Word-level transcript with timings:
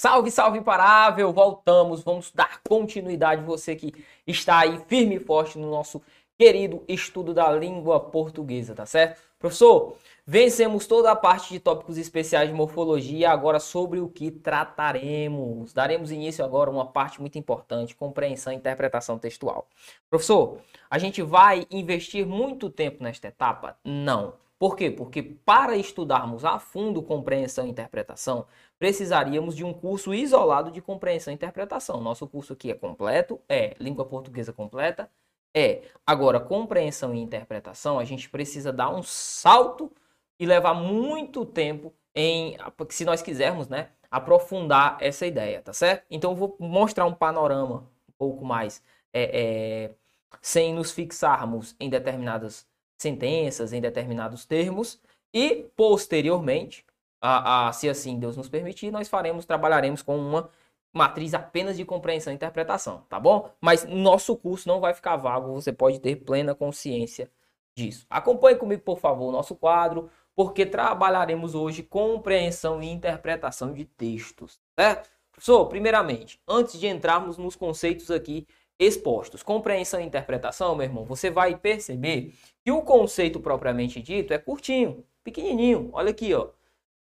Salve, 0.00 0.30
salve 0.30 0.58
imparável! 0.58 1.32
Voltamos, 1.32 2.04
vamos 2.04 2.30
dar 2.30 2.60
continuidade 2.62 3.42
você 3.42 3.74
que 3.74 3.92
está 4.24 4.60
aí 4.60 4.80
firme 4.86 5.16
e 5.16 5.18
forte 5.18 5.58
no 5.58 5.68
nosso 5.68 6.00
querido 6.38 6.84
estudo 6.86 7.34
da 7.34 7.50
língua 7.50 7.98
portuguesa, 7.98 8.76
tá 8.76 8.86
certo? 8.86 9.20
Professor, 9.40 9.96
vencemos 10.24 10.86
toda 10.86 11.10
a 11.10 11.16
parte 11.16 11.52
de 11.52 11.58
tópicos 11.58 11.98
especiais 11.98 12.48
de 12.48 12.54
morfologia, 12.54 13.28
agora 13.28 13.58
sobre 13.58 13.98
o 13.98 14.08
que 14.08 14.30
trataremos. 14.30 15.72
Daremos 15.72 16.12
início 16.12 16.44
agora 16.44 16.70
a 16.70 16.72
uma 16.72 16.86
parte 16.86 17.20
muito 17.20 17.36
importante, 17.36 17.96
compreensão 17.96 18.52
e 18.52 18.56
interpretação 18.56 19.18
textual. 19.18 19.66
Professor, 20.08 20.58
a 20.88 20.96
gente 20.96 21.22
vai 21.22 21.66
investir 21.72 22.24
muito 22.24 22.70
tempo 22.70 23.02
nesta 23.02 23.26
etapa? 23.26 23.76
Não. 23.84 24.34
Por 24.58 24.74
quê? 24.76 24.90
Porque 24.90 25.22
para 25.22 25.76
estudarmos 25.76 26.44
a 26.44 26.58
fundo 26.58 27.02
compreensão 27.02 27.66
e 27.66 27.70
interpretação, 27.70 28.46
precisaríamos 28.78 29.54
de 29.54 29.64
um 29.64 29.72
curso 29.72 30.12
isolado 30.12 30.70
de 30.70 30.80
compreensão 30.80 31.32
e 31.32 31.34
interpretação. 31.36 32.00
Nosso 32.00 32.26
curso 32.26 32.54
aqui 32.54 32.70
é 32.70 32.74
completo, 32.74 33.40
é 33.48 33.76
língua 33.78 34.04
portuguesa 34.04 34.52
completa, 34.52 35.08
é. 35.54 35.82
Agora, 36.06 36.40
compreensão 36.40 37.14
e 37.14 37.20
interpretação, 37.20 37.98
a 37.98 38.04
gente 38.04 38.28
precisa 38.28 38.72
dar 38.72 38.90
um 38.90 39.02
salto 39.02 39.92
e 40.38 40.46
levar 40.46 40.74
muito 40.74 41.44
tempo 41.44 41.92
em, 42.14 42.56
se 42.90 43.04
nós 43.04 43.22
quisermos, 43.22 43.68
né, 43.68 43.90
aprofundar 44.10 44.96
essa 45.00 45.26
ideia, 45.26 45.60
tá 45.62 45.72
certo? 45.72 46.04
Então, 46.10 46.32
eu 46.32 46.36
vou 46.36 46.56
mostrar 46.60 47.06
um 47.06 47.14
panorama 47.14 47.88
um 48.08 48.12
pouco 48.18 48.44
mais, 48.44 48.82
é, 49.12 49.90
é, 49.90 49.94
sem 50.40 50.72
nos 50.74 50.92
fixarmos 50.92 51.76
em 51.80 51.88
determinadas 51.90 52.66
sentenças, 52.98 53.72
em 53.72 53.80
determinados 53.80 54.44
termos, 54.44 55.00
e 55.32 55.70
posteriormente, 55.76 56.84
a, 57.20 57.68
a, 57.68 57.72
se 57.72 57.88
assim 57.88 58.18
Deus 58.18 58.36
nos 58.36 58.48
permitir, 58.48 58.90
nós 58.90 59.08
faremos, 59.08 59.44
trabalharemos 59.44 60.02
com 60.02 60.18
uma 60.18 60.50
matriz 60.92 61.34
apenas 61.34 61.76
de 61.76 61.84
compreensão 61.84 62.32
e 62.32 62.36
interpretação, 62.36 63.04
tá 63.08 63.20
bom? 63.20 63.50
Mas 63.60 63.84
nosso 63.84 64.36
curso 64.36 64.68
não 64.68 64.80
vai 64.80 64.92
ficar 64.94 65.16
vago, 65.16 65.52
você 65.52 65.72
pode 65.72 66.00
ter 66.00 66.16
plena 66.16 66.54
consciência 66.54 67.30
disso. 67.76 68.06
Acompanhe 68.10 68.56
comigo, 68.56 68.82
por 68.82 68.98
favor, 68.98 69.28
o 69.28 69.32
nosso 69.32 69.54
quadro, 69.54 70.10
porque 70.34 70.66
trabalharemos 70.66 71.54
hoje 71.54 71.82
compreensão 71.82 72.82
e 72.82 72.90
interpretação 72.90 73.72
de 73.72 73.84
textos, 73.84 74.58
certo? 74.78 75.08
Professor, 75.32 75.66
primeiramente, 75.66 76.40
antes 76.48 76.80
de 76.80 76.88
entrarmos 76.88 77.38
nos 77.38 77.54
conceitos 77.54 78.10
aqui 78.10 78.46
expostos, 78.78 79.42
compreensão 79.42 80.00
e 80.00 80.04
interpretação, 80.04 80.74
meu 80.76 80.84
irmão, 80.84 81.04
você 81.04 81.30
vai 81.30 81.56
perceber 81.56 82.34
que 82.64 82.70
o 82.70 82.82
conceito 82.82 83.40
propriamente 83.40 84.00
dito 84.00 84.32
é 84.32 84.38
curtinho, 84.38 85.04
pequenininho. 85.24 85.90
Olha 85.92 86.10
aqui, 86.10 86.32
ó. 86.32 86.50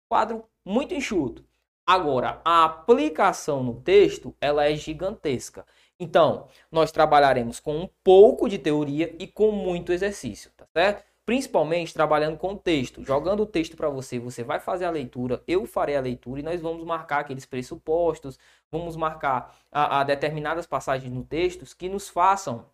Quadro 0.07 0.45
muito 0.63 0.93
enxuto. 0.93 1.43
Agora, 1.87 2.41
a 2.43 2.65
aplicação 2.65 3.63
no 3.63 3.81
texto, 3.81 4.35
ela 4.41 4.65
é 4.65 4.75
gigantesca. 4.75 5.65
Então, 5.99 6.47
nós 6.71 6.91
trabalharemos 6.91 7.59
com 7.59 7.77
um 7.77 7.89
pouco 8.03 8.49
de 8.49 8.57
teoria 8.57 9.15
e 9.19 9.27
com 9.27 9.51
muito 9.51 9.93
exercício, 9.93 10.51
tá 10.57 10.65
certo? 10.73 11.03
Principalmente 11.25 11.93
trabalhando 11.93 12.37
com 12.37 12.53
o 12.53 12.57
texto, 12.57 13.03
jogando 13.03 13.41
o 13.43 13.45
texto 13.47 13.75
para 13.75 13.89
você, 13.89 14.19
você 14.19 14.43
vai 14.43 14.59
fazer 14.59 14.85
a 14.85 14.91
leitura, 14.91 15.43
eu 15.47 15.65
farei 15.65 15.95
a 15.95 16.01
leitura 16.01 16.39
e 16.39 16.43
nós 16.43 16.61
vamos 16.61 16.85
marcar 16.85 17.21
aqueles 17.21 17.45
pressupostos, 17.45 18.37
vamos 18.71 18.95
marcar 18.95 19.55
a, 19.71 20.01
a 20.01 20.03
determinadas 20.03 20.67
passagens 20.67 21.11
no 21.11 21.23
texto 21.23 21.65
que 21.75 21.89
nos 21.89 22.09
façam 22.09 22.67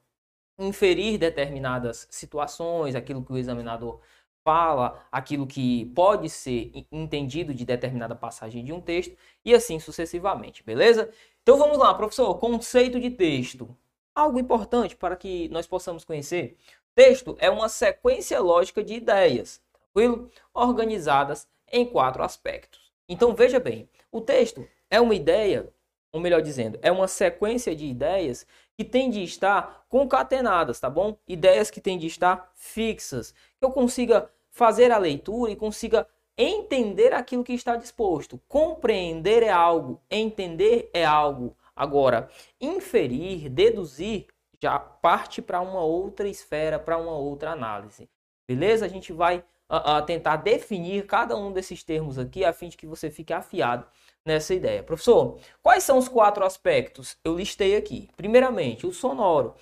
inferir 0.59 1.17
determinadas 1.17 2.07
situações, 2.09 2.95
aquilo 2.95 3.23
que 3.23 3.31
o 3.31 3.37
examinador 3.37 4.01
fala, 4.43 5.05
aquilo 5.11 5.47
que 5.47 5.85
pode 5.95 6.29
ser 6.29 6.71
entendido 6.91 7.53
de 7.53 7.65
determinada 7.65 8.15
passagem 8.15 8.63
de 8.65 8.73
um 8.73 8.81
texto 8.81 9.15
e 9.45 9.53
assim 9.53 9.79
sucessivamente, 9.79 10.63
beleza? 10.63 11.09
Então 11.41 11.57
vamos 11.57 11.77
lá, 11.77 11.93
professor, 11.93 12.35
conceito 12.39 12.99
de 12.99 13.09
texto. 13.11 13.75
Algo 14.13 14.39
importante 14.39 14.95
para 14.95 15.15
que 15.15 15.47
nós 15.49 15.65
possamos 15.65 16.03
conhecer. 16.03 16.57
Texto 16.93 17.37
é 17.39 17.49
uma 17.49 17.69
sequência 17.69 18.39
lógica 18.39 18.83
de 18.83 18.95
ideias, 18.95 19.61
tranquilo? 19.73 20.29
Organizadas 20.53 21.47
em 21.71 21.85
quatro 21.85 22.21
aspectos. 22.21 22.91
Então 23.07 23.33
veja 23.33 23.59
bem, 23.59 23.89
o 24.11 24.19
texto 24.19 24.67
é 24.89 24.99
uma 24.99 25.15
ideia, 25.15 25.69
ou 26.11 26.19
melhor 26.19 26.41
dizendo, 26.41 26.77
é 26.81 26.91
uma 26.91 27.07
sequência 27.07 27.73
de 27.73 27.85
ideias 27.85 28.45
que 28.75 28.83
tem 28.83 29.09
de 29.09 29.23
estar 29.23 29.85
concatenadas, 29.87 30.79
tá 30.79 30.89
bom? 30.89 31.17
Ideias 31.27 31.71
que 31.71 31.79
tem 31.79 31.97
de 31.97 32.07
estar 32.07 32.51
fixas, 32.55 33.33
que 33.57 33.63
eu 33.63 33.71
consiga 33.71 34.29
fazer 34.49 34.91
a 34.91 34.97
leitura 34.97 35.51
e 35.51 35.55
consiga 35.55 36.05
entender 36.37 37.13
aquilo 37.13 37.43
que 37.43 37.53
está 37.53 37.77
disposto. 37.77 38.41
Compreender 38.47 39.43
é 39.43 39.49
algo, 39.49 40.01
entender 40.09 40.89
é 40.93 41.05
algo. 41.05 41.55
Agora, 41.75 42.29
inferir, 42.59 43.49
deduzir, 43.49 44.27
já 44.61 44.77
parte 44.77 45.41
para 45.41 45.59
uma 45.59 45.81
outra 45.81 46.27
esfera, 46.27 46.77
para 46.77 46.97
uma 46.97 47.13
outra 47.13 47.51
análise. 47.51 48.07
Beleza? 48.47 48.85
A 48.85 48.89
gente 48.89 49.11
vai 49.11 49.43
uh, 49.69 50.05
tentar 50.05 50.37
definir 50.37 51.07
cada 51.07 51.35
um 51.35 51.51
desses 51.51 51.83
termos 51.83 52.19
aqui 52.19 52.45
a 52.45 52.53
fim 52.53 52.69
de 52.69 52.77
que 52.77 52.85
você 52.85 53.09
fique 53.09 53.33
afiado 53.33 53.85
nessa 54.25 54.53
ideia. 54.53 54.83
Professor, 54.83 55.39
quais 55.63 55.83
são 55.83 55.97
os 55.97 56.07
quatro 56.07 56.45
aspectos? 56.45 57.17
Eu 57.23 57.35
listei 57.35 57.75
aqui. 57.75 58.09
Primeiramente, 58.15 58.85
o 58.85 58.93
sonoro. 58.93 59.55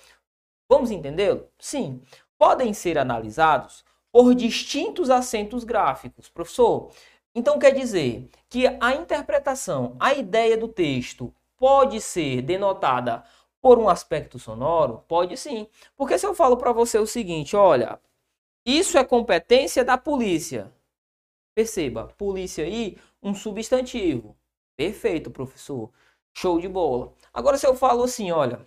Vamos 0.68 0.90
entendê-lo? 0.90 1.48
Sim. 1.58 2.02
Podem 2.38 2.74
ser 2.74 2.98
analisados 2.98 3.84
por 4.12 4.34
distintos 4.34 5.08
acentos 5.08 5.64
gráficos. 5.64 6.28
Professor, 6.28 6.90
então 7.34 7.58
quer 7.58 7.72
dizer 7.72 8.28
que 8.48 8.66
a 8.80 8.94
interpretação, 8.94 9.96
a 9.98 10.14
ideia 10.14 10.56
do 10.56 10.68
texto 10.68 11.32
pode 11.56 12.00
ser 12.00 12.42
denotada 12.42 13.22
por 13.60 13.78
um 13.78 13.88
aspecto 13.88 14.38
sonoro? 14.38 15.04
Pode 15.08 15.36
sim. 15.36 15.66
Porque 15.96 16.18
se 16.18 16.26
eu 16.26 16.34
falo 16.34 16.56
para 16.56 16.72
você 16.72 16.98
o 16.98 17.06
seguinte, 17.06 17.56
olha, 17.56 18.00
isso 18.64 18.98
é 18.98 19.04
competência 19.04 19.84
da 19.84 19.98
polícia. 19.98 20.72
Perceba, 21.54 22.06
polícia 22.16 22.64
aí, 22.64 22.96
um 23.22 23.34
substantivo. 23.34 24.36
Perfeito, 24.76 25.30
professor. 25.30 25.90
Show 26.34 26.60
de 26.60 26.68
bola. 26.68 27.12
Agora, 27.32 27.58
se 27.58 27.66
eu 27.66 27.74
falo 27.74 28.04
assim, 28.04 28.30
olha, 28.30 28.64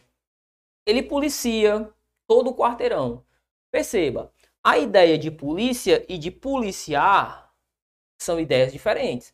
ele 0.85 1.01
policia 1.03 1.89
todo 2.27 2.49
o 2.49 2.55
quarteirão. 2.55 3.23
Perceba, 3.71 4.31
a 4.63 4.77
ideia 4.77 5.17
de 5.17 5.31
polícia 5.31 6.05
e 6.07 6.17
de 6.17 6.29
policiar 6.31 7.53
são 8.17 8.39
ideias 8.39 8.71
diferentes. 8.71 9.33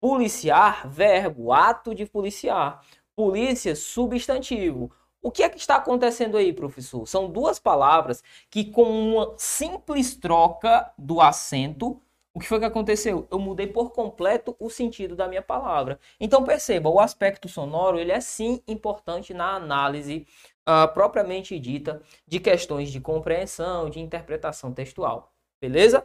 Policiar, 0.00 0.88
verbo, 0.88 1.52
ato 1.52 1.94
de 1.94 2.06
policiar. 2.06 2.84
Polícia, 3.16 3.76
substantivo. 3.76 4.90
O 5.22 5.30
que 5.30 5.42
é 5.42 5.48
que 5.48 5.58
está 5.58 5.76
acontecendo 5.76 6.36
aí, 6.36 6.52
professor? 6.52 7.06
São 7.06 7.30
duas 7.30 7.58
palavras 7.58 8.22
que, 8.50 8.64
com 8.64 8.82
uma 8.82 9.34
simples 9.38 10.16
troca 10.16 10.92
do 10.98 11.20
acento, 11.20 12.00
o 12.34 12.40
que 12.40 12.48
foi 12.48 12.58
que 12.58 12.64
aconteceu? 12.64 13.28
Eu 13.30 13.38
mudei 13.38 13.68
por 13.68 13.92
completo 13.92 14.56
o 14.58 14.68
sentido 14.68 15.14
da 15.14 15.28
minha 15.28 15.40
palavra. 15.40 16.00
Então 16.18 16.42
perceba, 16.42 16.90
o 16.90 16.98
aspecto 16.98 17.48
sonoro 17.48 17.96
ele 17.96 18.10
é 18.10 18.20
sim 18.20 18.60
importante 18.66 19.32
na 19.32 19.54
análise 19.54 20.26
uh, 20.68 20.92
propriamente 20.92 21.58
dita 21.60 22.02
de 22.26 22.40
questões 22.40 22.90
de 22.90 23.00
compreensão, 23.00 23.88
de 23.88 24.00
interpretação 24.00 24.72
textual. 24.72 25.32
Beleza? 25.60 26.04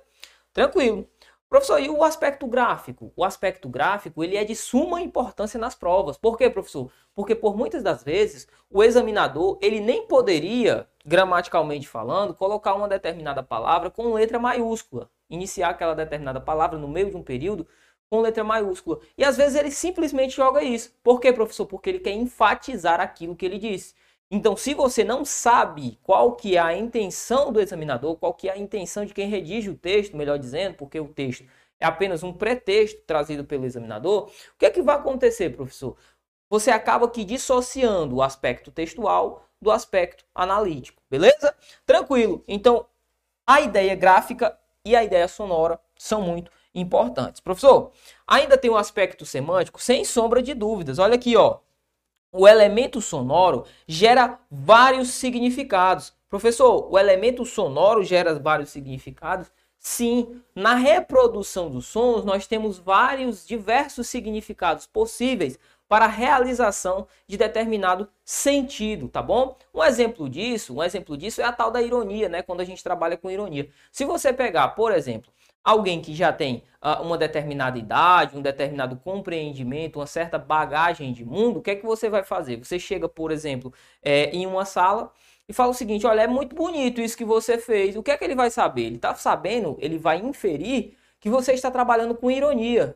Tranquilo. 0.53 1.09
Professor, 1.49 1.79
e 1.79 1.89
o 1.89 2.03
aspecto 2.03 2.45
gráfico? 2.45 3.11
O 3.15 3.23
aspecto 3.25 3.67
gráfico 3.67 4.23
ele 4.23 4.37
é 4.37 4.43
de 4.45 4.55
suma 4.55 5.01
importância 5.01 5.59
nas 5.59 5.73
provas. 5.73 6.17
Por 6.17 6.37
quê, 6.37 6.49
professor? 6.49 6.91
Porque 7.15 7.33
por 7.33 7.57
muitas 7.57 7.81
das 7.81 8.03
vezes 8.03 8.47
o 8.69 8.83
examinador 8.83 9.57
ele 9.61 9.79
nem 9.79 10.05
poderia, 10.07 10.87
gramaticalmente 11.03 11.87
falando, 11.87 12.35
colocar 12.35 12.75
uma 12.75 12.87
determinada 12.87 13.41
palavra 13.41 13.89
com 13.89 14.13
letra 14.13 14.37
maiúscula 14.37 15.09
iniciar 15.29 15.69
aquela 15.69 15.93
determinada 15.93 16.41
palavra 16.41 16.77
no 16.77 16.87
meio 16.87 17.11
de 17.11 17.17
um 17.17 17.23
período 17.23 17.67
com 18.09 18.21
letra 18.21 18.43
maiúscula. 18.43 18.99
E 19.17 19.23
às 19.23 19.37
vezes 19.37 19.55
ele 19.55 19.69
simplesmente 19.69 20.35
joga 20.35 20.63
isso. 20.63 20.91
Por 21.03 21.19
quê, 21.19 21.31
professor? 21.31 21.67
Porque 21.67 21.89
ele 21.89 21.99
quer 21.99 22.13
enfatizar 22.13 22.99
aquilo 22.99 23.35
que 23.35 23.45
ele 23.45 23.59
disse. 23.59 23.93
Então, 24.31 24.55
se 24.55 24.73
você 24.75 25.03
não 25.03 25.25
sabe 25.25 25.97
qual 26.03 26.35
que 26.35 26.55
é 26.55 26.59
a 26.59 26.77
intenção 26.77 27.51
do 27.51 27.59
examinador, 27.59 28.15
qual 28.15 28.33
que 28.33 28.47
é 28.47 28.53
a 28.53 28.57
intenção 28.57 29.03
de 29.03 29.13
quem 29.13 29.27
redige 29.27 29.69
o 29.69 29.75
texto, 29.75 30.15
melhor 30.15 30.37
dizendo, 30.37 30.75
porque 30.75 30.99
o 30.99 31.07
texto 31.07 31.45
é 31.79 31.85
apenas 31.85 32.21
um 32.21 32.31
pretexto 32.31 33.01
trazido 33.07 33.43
pelo 33.43 33.65
examinador, 33.65 34.27
o 34.27 34.57
que 34.57 34.65
é 34.65 34.69
que 34.69 34.81
vai 34.81 34.95
acontecer, 34.97 35.49
professor? 35.49 35.97
Você 36.49 36.69
acaba 36.69 37.05
aqui 37.05 37.23
dissociando 37.23 38.17
o 38.17 38.21
aspecto 38.21 38.71
textual 38.71 39.45
do 39.61 39.71
aspecto 39.71 40.23
analítico, 40.33 41.01
beleza? 41.09 41.55
Tranquilo. 41.85 42.43
Então, 42.47 42.85
a 43.47 43.61
ideia 43.61 43.95
gráfica 43.95 44.57
e 44.85 44.95
a 44.95 45.03
ideia 45.03 45.27
sonora 45.27 45.79
são 45.97 46.21
muito 46.21 46.51
importantes. 46.73 47.41
Professor, 47.41 47.91
ainda 48.27 48.57
tem 48.57 48.69
um 48.69 48.77
aspecto 48.77 49.25
semântico 49.25 49.81
sem 49.81 50.05
sombra 50.05 50.41
de 50.41 50.53
dúvidas. 50.53 50.99
Olha 50.99 51.15
aqui, 51.15 51.35
ó. 51.35 51.59
O 52.31 52.47
elemento 52.47 53.01
sonoro 53.01 53.65
gera 53.87 54.39
vários 54.51 55.09
significados. 55.09 56.13
Professor, 56.29 56.87
o 56.91 56.97
elemento 56.97 57.43
sonoro 57.43 58.03
gera 58.03 58.37
vários 58.37 58.69
significados? 58.69 59.51
Sim, 59.79 60.41
na 60.53 60.75
reprodução 60.75 61.71
dos 61.71 61.87
sons 61.87 62.23
nós 62.23 62.45
temos 62.45 62.77
vários 62.77 63.47
diversos 63.47 64.07
significados 64.07 64.85
possíveis 64.85 65.57
para 65.87 66.05
a 66.05 66.09
realização 66.09 67.07
de 67.27 67.35
determinado 67.35 68.07
sentido, 68.23 69.07
tá 69.07 69.23
bom? 69.23 69.57
Um 69.73 69.83
exemplo 69.83 70.29
disso, 70.29 70.75
um 70.75 70.83
exemplo 70.83 71.17
disso 71.17 71.41
é 71.41 71.45
a 71.45 71.51
tal 71.51 71.71
da 71.71 71.81
ironia, 71.81 72.29
né? 72.29 72.43
Quando 72.43 72.61
a 72.61 72.65
gente 72.65 72.83
trabalha 72.83 73.17
com 73.17 73.31
ironia. 73.31 73.69
Se 73.91 74.05
você 74.05 74.31
pegar, 74.31 74.67
por 74.69 74.91
exemplo, 74.91 75.31
alguém 75.63 76.01
que 76.01 76.13
já 76.13 76.31
tem 76.31 76.63
uh, 76.83 77.01
uma 77.01 77.17
determinada 77.17 77.77
idade, 77.77 78.37
um 78.37 78.41
determinado 78.41 78.95
compreendimento, 78.97 79.99
uma 79.99 80.07
certa 80.07 80.37
bagagem 80.37 81.13
de 81.13 81.25
mundo, 81.25 81.59
o 81.59 81.61
que 81.61 81.71
é 81.71 81.75
que 81.75 81.85
você 81.85 82.09
vai 82.09 82.23
fazer? 82.23 82.57
Você 82.57 82.79
chega, 82.79 83.07
por 83.07 83.31
exemplo, 83.31 83.73
é, 84.01 84.29
em 84.31 84.45
uma 84.45 84.65
sala 84.65 85.11
e 85.47 85.53
fala 85.53 85.71
o 85.71 85.73
seguinte: 85.73 86.05
olha, 86.07 86.21
é 86.21 86.27
muito 86.27 86.55
bonito 86.55 87.01
isso 87.01 87.17
que 87.17 87.25
você 87.25 87.57
fez. 87.57 87.95
O 87.95 88.03
que 88.03 88.11
é 88.11 88.17
que 88.17 88.23
ele 88.23 88.35
vai 88.35 88.49
saber? 88.51 88.83
Ele 88.83 88.95
está 88.95 89.13
sabendo, 89.15 89.77
ele 89.79 89.97
vai 89.97 90.19
inferir 90.19 90.95
que 91.19 91.29
você 91.29 91.53
está 91.53 91.71
trabalhando 91.71 92.15
com 92.15 92.31
ironia. 92.31 92.95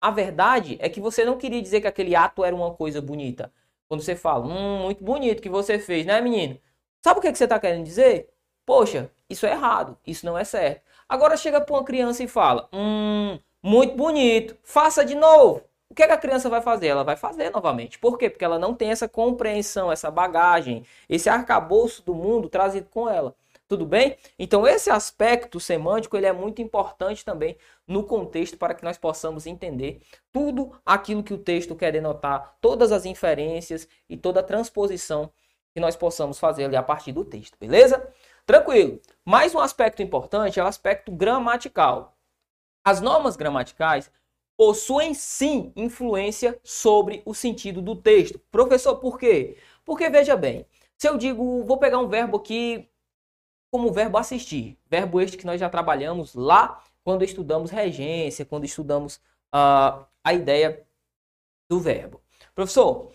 A 0.00 0.10
verdade 0.10 0.76
é 0.80 0.88
que 0.88 1.00
você 1.00 1.24
não 1.24 1.36
queria 1.38 1.60
dizer 1.60 1.80
que 1.80 1.88
aquele 1.88 2.14
ato 2.14 2.44
era 2.44 2.54
uma 2.54 2.72
coisa 2.74 3.02
bonita. 3.02 3.52
Quando 3.88 4.02
você 4.02 4.14
fala, 4.14 4.46
hum, 4.46 4.82
muito 4.84 5.02
bonito 5.02 5.42
que 5.42 5.48
você 5.48 5.78
fez, 5.78 6.06
né, 6.06 6.20
menino? 6.20 6.58
Sabe 7.02 7.18
o 7.18 7.22
que, 7.22 7.28
é 7.28 7.32
que 7.32 7.38
você 7.38 7.44
está 7.44 7.58
querendo 7.58 7.84
dizer? 7.84 8.30
Poxa, 8.66 9.10
isso 9.28 9.46
é 9.46 9.52
errado, 9.52 9.98
isso 10.06 10.26
não 10.26 10.36
é 10.38 10.44
certo. 10.44 10.82
Agora 11.08 11.36
chega 11.36 11.60
para 11.60 11.74
uma 11.74 11.84
criança 11.84 12.22
e 12.22 12.28
fala, 12.28 12.68
hum, 12.72 13.38
muito 13.62 13.96
bonito, 13.96 14.56
faça 14.62 15.04
de 15.04 15.14
novo. 15.14 15.62
O 15.90 15.94
que, 15.94 16.02
é 16.02 16.06
que 16.06 16.12
a 16.12 16.18
criança 16.18 16.50
vai 16.50 16.60
fazer? 16.60 16.88
Ela 16.88 17.02
vai 17.02 17.16
fazer 17.16 17.50
novamente. 17.50 17.98
Por 17.98 18.18
quê? 18.18 18.28
Porque 18.28 18.44
ela 18.44 18.58
não 18.58 18.74
tem 18.74 18.90
essa 18.90 19.08
compreensão, 19.08 19.90
essa 19.90 20.10
bagagem, 20.10 20.84
esse 21.08 21.30
arcabouço 21.30 22.04
do 22.04 22.14
mundo 22.14 22.48
trazido 22.48 22.88
com 22.90 23.08
ela. 23.08 23.34
Tudo 23.66 23.84
bem? 23.84 24.16
Então 24.38 24.66
esse 24.66 24.90
aspecto 24.90 25.60
semântico 25.60 26.16
ele 26.16 26.26
é 26.26 26.32
muito 26.32 26.62
importante 26.62 27.24
também 27.24 27.56
no 27.86 28.02
contexto 28.02 28.56
para 28.56 28.74
que 28.74 28.82
nós 28.84 28.96
possamos 28.96 29.46
entender 29.46 30.00
tudo 30.32 30.72
aquilo 30.84 31.22
que 31.22 31.34
o 31.34 31.38
texto 31.38 31.74
quer 31.74 31.92
denotar, 31.92 32.56
todas 32.62 32.92
as 32.92 33.04
inferências 33.04 33.86
e 34.08 34.16
toda 34.16 34.40
a 34.40 34.42
transposição 34.42 35.30
que 35.74 35.80
nós 35.80 35.96
possamos 35.96 36.38
fazer 36.38 36.64
ali 36.64 36.76
a 36.76 36.82
partir 36.82 37.12
do 37.12 37.24
texto, 37.24 37.56
beleza? 37.58 38.10
Tranquilo. 38.48 38.98
Mais 39.26 39.54
um 39.54 39.58
aspecto 39.58 40.02
importante 40.02 40.58
é 40.58 40.64
o 40.64 40.66
aspecto 40.66 41.12
gramatical. 41.12 42.16
As 42.82 42.98
normas 42.98 43.36
gramaticais 43.36 44.10
possuem 44.56 45.12
sim 45.12 45.70
influência 45.76 46.58
sobre 46.64 47.20
o 47.26 47.34
sentido 47.34 47.82
do 47.82 47.94
texto. 47.94 48.38
Professor, 48.50 48.96
por 48.96 49.18
quê? 49.18 49.58
Porque 49.84 50.08
veja 50.08 50.34
bem, 50.34 50.64
se 50.96 51.06
eu 51.06 51.18
digo, 51.18 51.62
vou 51.64 51.76
pegar 51.76 51.98
um 51.98 52.08
verbo 52.08 52.38
aqui 52.38 52.88
como 53.70 53.92
verbo 53.92 54.16
assistir, 54.16 54.78
verbo 54.86 55.20
este 55.20 55.36
que 55.36 55.44
nós 55.44 55.60
já 55.60 55.68
trabalhamos 55.68 56.34
lá 56.34 56.82
quando 57.04 57.24
estudamos 57.24 57.70
regência, 57.70 58.46
quando 58.46 58.64
estudamos 58.64 59.16
uh, 59.54 60.06
a 60.24 60.32
ideia 60.32 60.86
do 61.68 61.78
verbo. 61.78 62.22
Professor, 62.54 63.12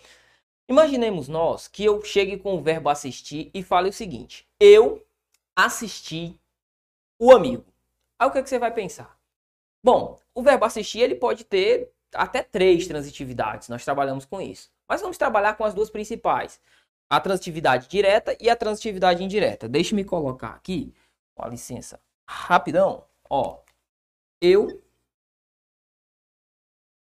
imaginemos 0.68 1.26
nós 1.26 1.66
que 1.66 1.84
eu 1.84 2.04
chegue 2.04 2.36
com 2.38 2.54
o 2.54 2.62
verbo 2.62 2.88
assistir 2.88 3.50
e 3.52 3.64
fale 3.64 3.88
o 3.88 3.92
seguinte: 3.92 4.48
eu 4.60 5.03
assisti 5.56 6.38
o 7.18 7.32
amigo. 7.32 7.64
Aí 8.18 8.28
o 8.28 8.30
que, 8.30 8.38
é 8.38 8.42
que 8.42 8.48
você 8.48 8.58
vai 8.58 8.72
pensar? 8.72 9.18
Bom, 9.82 10.18
o 10.34 10.42
verbo 10.42 10.64
assistir 10.64 11.00
ele 11.00 11.14
pode 11.14 11.44
ter 11.44 11.92
até 12.14 12.42
três 12.42 12.86
transitividades. 12.86 13.68
Nós 13.68 13.84
trabalhamos 13.84 14.24
com 14.24 14.40
isso. 14.40 14.72
Mas 14.88 15.00
vamos 15.00 15.18
trabalhar 15.18 15.54
com 15.54 15.64
as 15.64 15.74
duas 15.74 15.90
principais. 15.90 16.60
A 17.10 17.20
transitividade 17.20 17.88
direta 17.88 18.36
e 18.40 18.48
a 18.48 18.56
transitividade 18.56 19.22
indireta. 19.22 19.68
Deixe-me 19.68 20.04
colocar 20.04 20.50
aqui, 20.50 20.94
com 21.34 21.44
a 21.44 21.48
licença, 21.48 22.00
rapidão. 22.26 23.04
Ó, 23.28 23.60
eu 24.40 24.82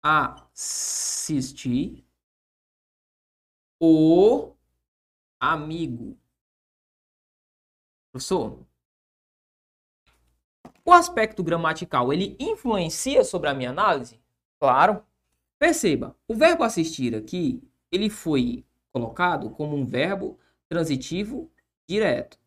assisti 0.03 2.05
o 3.79 4.53
amigo. 5.39 6.17
Professor, 8.17 8.65
o 10.83 10.91
aspecto 10.91 11.43
gramatical, 11.43 12.11
ele 12.11 12.35
influencia 12.39 13.23
sobre 13.23 13.47
a 13.47 13.53
minha 13.53 13.69
análise? 13.69 14.19
Claro. 14.59 15.03
Perceba, 15.59 16.17
o 16.27 16.33
verbo 16.33 16.63
assistir 16.63 17.13
aqui, 17.15 17.61
ele 17.91 18.09
foi 18.09 18.65
colocado 18.91 19.51
como 19.51 19.75
um 19.75 19.85
verbo 19.85 20.39
transitivo 20.67 21.51
direto. 21.87 22.39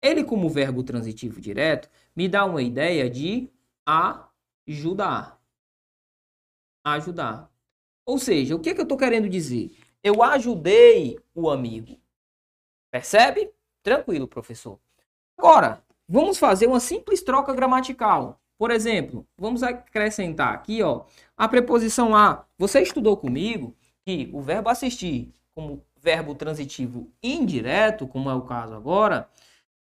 Ele, 0.00 0.24
como 0.24 0.48
verbo 0.48 0.82
transitivo 0.82 1.38
direto, 1.38 1.90
me 2.16 2.26
dá 2.26 2.46
uma 2.46 2.62
ideia 2.62 3.10
de 3.10 3.50
ajudar. 3.86 5.38
Ajudar. 6.82 7.52
Ou 8.06 8.18
seja, 8.18 8.56
o 8.56 8.58
que, 8.58 8.70
é 8.70 8.74
que 8.74 8.80
eu 8.80 8.84
estou 8.84 8.96
querendo 8.96 9.28
dizer? 9.28 9.76
Eu 10.02 10.22
ajudei 10.22 11.18
o 11.34 11.50
amigo. 11.50 12.00
Percebe? 12.90 13.52
Tranquilo, 13.82 14.26
professor. 14.26 14.80
Agora, 15.40 15.82
Vamos 16.12 16.38
fazer 16.38 16.66
uma 16.66 16.80
simples 16.80 17.22
troca 17.22 17.54
gramatical. 17.54 18.40
Por 18.58 18.72
exemplo, 18.72 19.24
vamos 19.38 19.62
acrescentar 19.62 20.52
aqui 20.52 20.82
ó, 20.82 21.04
a 21.36 21.46
preposição 21.46 22.16
a. 22.16 22.44
Você 22.58 22.82
estudou 22.82 23.16
comigo 23.16 23.76
que 24.04 24.28
o 24.32 24.40
verbo 24.40 24.68
assistir, 24.68 25.32
como 25.54 25.84
verbo 25.96 26.34
transitivo 26.34 27.12
indireto, 27.22 28.08
como 28.08 28.28
é 28.28 28.34
o 28.34 28.42
caso 28.42 28.74
agora, 28.74 29.28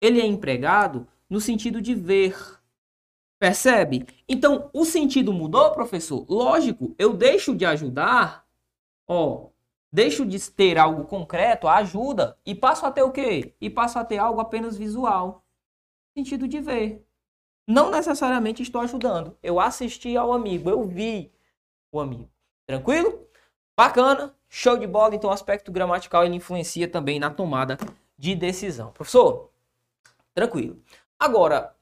ele 0.02 0.20
é 0.20 0.26
empregado 0.26 1.08
no 1.30 1.40
sentido 1.40 1.82
de 1.82 1.96
ver. 1.96 2.36
Percebe? 3.40 4.06
Então, 4.28 4.70
o 4.74 4.84
sentido 4.84 5.32
mudou, 5.32 5.72
professor? 5.72 6.26
Lógico, 6.28 6.94
eu 7.00 7.14
deixo 7.14 7.56
de 7.56 7.66
ajudar, 7.66 8.46
ó, 9.08 9.48
deixo 9.90 10.26
de 10.26 10.38
ter 10.52 10.78
algo 10.78 11.06
concreto, 11.06 11.70
ajuda, 11.70 12.38
e 12.46 12.54
passo 12.54 12.86
a 12.86 12.92
ter 12.92 13.04
o 13.04 13.12
quê? 13.14 13.56
E 13.62 13.70
passo 13.70 13.98
a 13.98 14.04
ter 14.04 14.18
algo 14.18 14.42
apenas 14.42 14.78
visual 14.78 15.46
sentido 16.18 16.48
de 16.48 16.60
ver. 16.60 17.06
Não 17.68 17.92
necessariamente 17.92 18.64
estou 18.64 18.82
ajudando. 18.82 19.38
Eu 19.44 19.60
assisti 19.60 20.18
ao 20.18 20.34
amigo, 20.34 20.70
eu 20.70 20.84
vi 20.84 21.32
o 21.92 22.00
amigo. 22.00 22.32
Tranquilo? 22.66 23.28
Bacana, 23.76 24.36
show 24.50 24.78
de 24.78 24.88
bola. 24.88 25.14
Então, 25.14 25.30
o 25.30 25.34
aspecto 25.34 25.72
gramatical 25.72 26.26
ele 26.26 26.36
influencia 26.36 26.88
também 26.88 27.20
na 27.20 27.30
tomada 27.30 27.78
de 28.18 28.34
decisão. 28.34 28.92
Professor, 28.92 29.52
tranquilo. 30.34 30.82
Agora, 31.20 31.76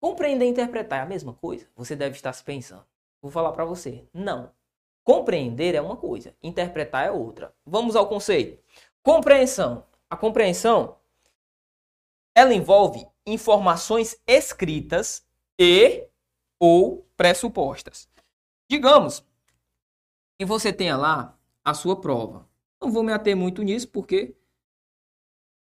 compreender 0.00 0.44
e 0.44 0.50
interpretar 0.50 1.00
é 1.00 1.02
a 1.02 1.06
mesma 1.06 1.34
coisa? 1.34 1.66
Você 1.74 1.96
deve 1.96 2.14
estar 2.14 2.32
se 2.32 2.44
pensando. 2.44 2.84
Vou 3.20 3.30
falar 3.30 3.52
para 3.52 3.64
você. 3.64 4.04
Não. 4.14 4.52
Compreender 5.02 5.74
é 5.74 5.80
uma 5.80 5.96
coisa, 5.96 6.36
interpretar 6.42 7.06
é 7.06 7.10
outra. 7.10 7.52
Vamos 7.66 7.96
ao 7.96 8.08
conceito. 8.08 8.62
Compreensão. 9.02 9.84
A 10.08 10.16
compreensão 10.16 10.96
ela 12.34 12.54
envolve 12.54 13.06
informações 13.26 14.16
escritas 14.26 15.24
e 15.58 16.08
ou 16.58 17.06
pressupostas. 17.16 18.08
Digamos 18.68 19.24
que 20.38 20.44
você 20.44 20.72
tenha 20.72 20.96
lá 20.96 21.38
a 21.64 21.74
sua 21.74 22.00
prova. 22.00 22.48
Não 22.80 22.90
vou 22.90 23.02
me 23.02 23.12
ater 23.12 23.36
muito 23.36 23.62
nisso 23.62 23.88
porque 23.88 24.34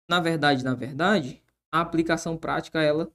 na 0.09 0.21
verdade, 0.21 0.65
na 0.65 0.75
verdade, 0.75 1.43
a 1.71 1.81
aplicação 1.81 2.37
prática 2.37 2.81
ela 2.81 3.11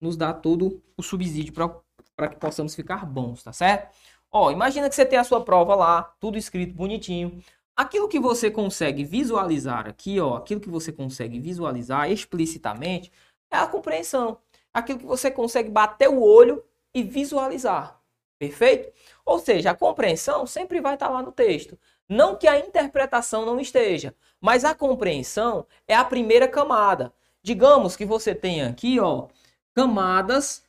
nos 0.00 0.16
dá 0.16 0.32
todo 0.32 0.82
o 0.96 1.02
subsídio 1.02 1.52
para 1.52 2.28
que 2.28 2.36
possamos 2.36 2.74
ficar 2.74 3.06
bons, 3.06 3.42
tá 3.42 3.52
certo? 3.52 3.96
Ó, 4.30 4.50
imagina 4.50 4.88
que 4.88 4.94
você 4.94 5.06
tem 5.06 5.18
a 5.18 5.24
sua 5.24 5.42
prova 5.42 5.74
lá, 5.74 6.02
tudo 6.20 6.36
escrito 6.36 6.74
bonitinho. 6.74 7.42
Aquilo 7.76 8.08
que 8.08 8.20
você 8.20 8.50
consegue 8.50 9.04
visualizar 9.04 9.86
aqui, 9.88 10.20
ó, 10.20 10.36
aquilo 10.36 10.60
que 10.60 10.68
você 10.68 10.92
consegue 10.92 11.40
visualizar 11.40 12.10
explicitamente, 12.10 13.10
é 13.50 13.56
a 13.56 13.66
compreensão. 13.66 14.38
Aquilo 14.72 14.98
que 14.98 15.06
você 15.06 15.30
consegue 15.30 15.70
bater 15.70 16.08
o 16.08 16.20
olho 16.20 16.64
e 16.92 17.02
visualizar. 17.02 18.00
Perfeito? 18.38 18.92
Ou 19.24 19.38
seja, 19.38 19.70
a 19.70 19.74
compreensão 19.74 20.46
sempre 20.46 20.80
vai 20.80 20.94
estar 20.94 21.08
lá 21.08 21.22
no 21.22 21.32
texto. 21.32 21.78
Não 22.08 22.36
que 22.36 22.46
a 22.46 22.58
interpretação 22.58 23.46
não 23.46 23.58
esteja, 23.58 24.14
mas 24.40 24.64
a 24.64 24.74
compreensão 24.74 25.66
é 25.88 25.94
a 25.94 26.04
primeira 26.04 26.46
camada. 26.46 27.12
Digamos 27.42 27.96
que 27.96 28.04
você 28.04 28.34
tenha 28.34 28.68
aqui, 28.68 29.00
ó, 29.00 29.28
camadas 29.74 30.64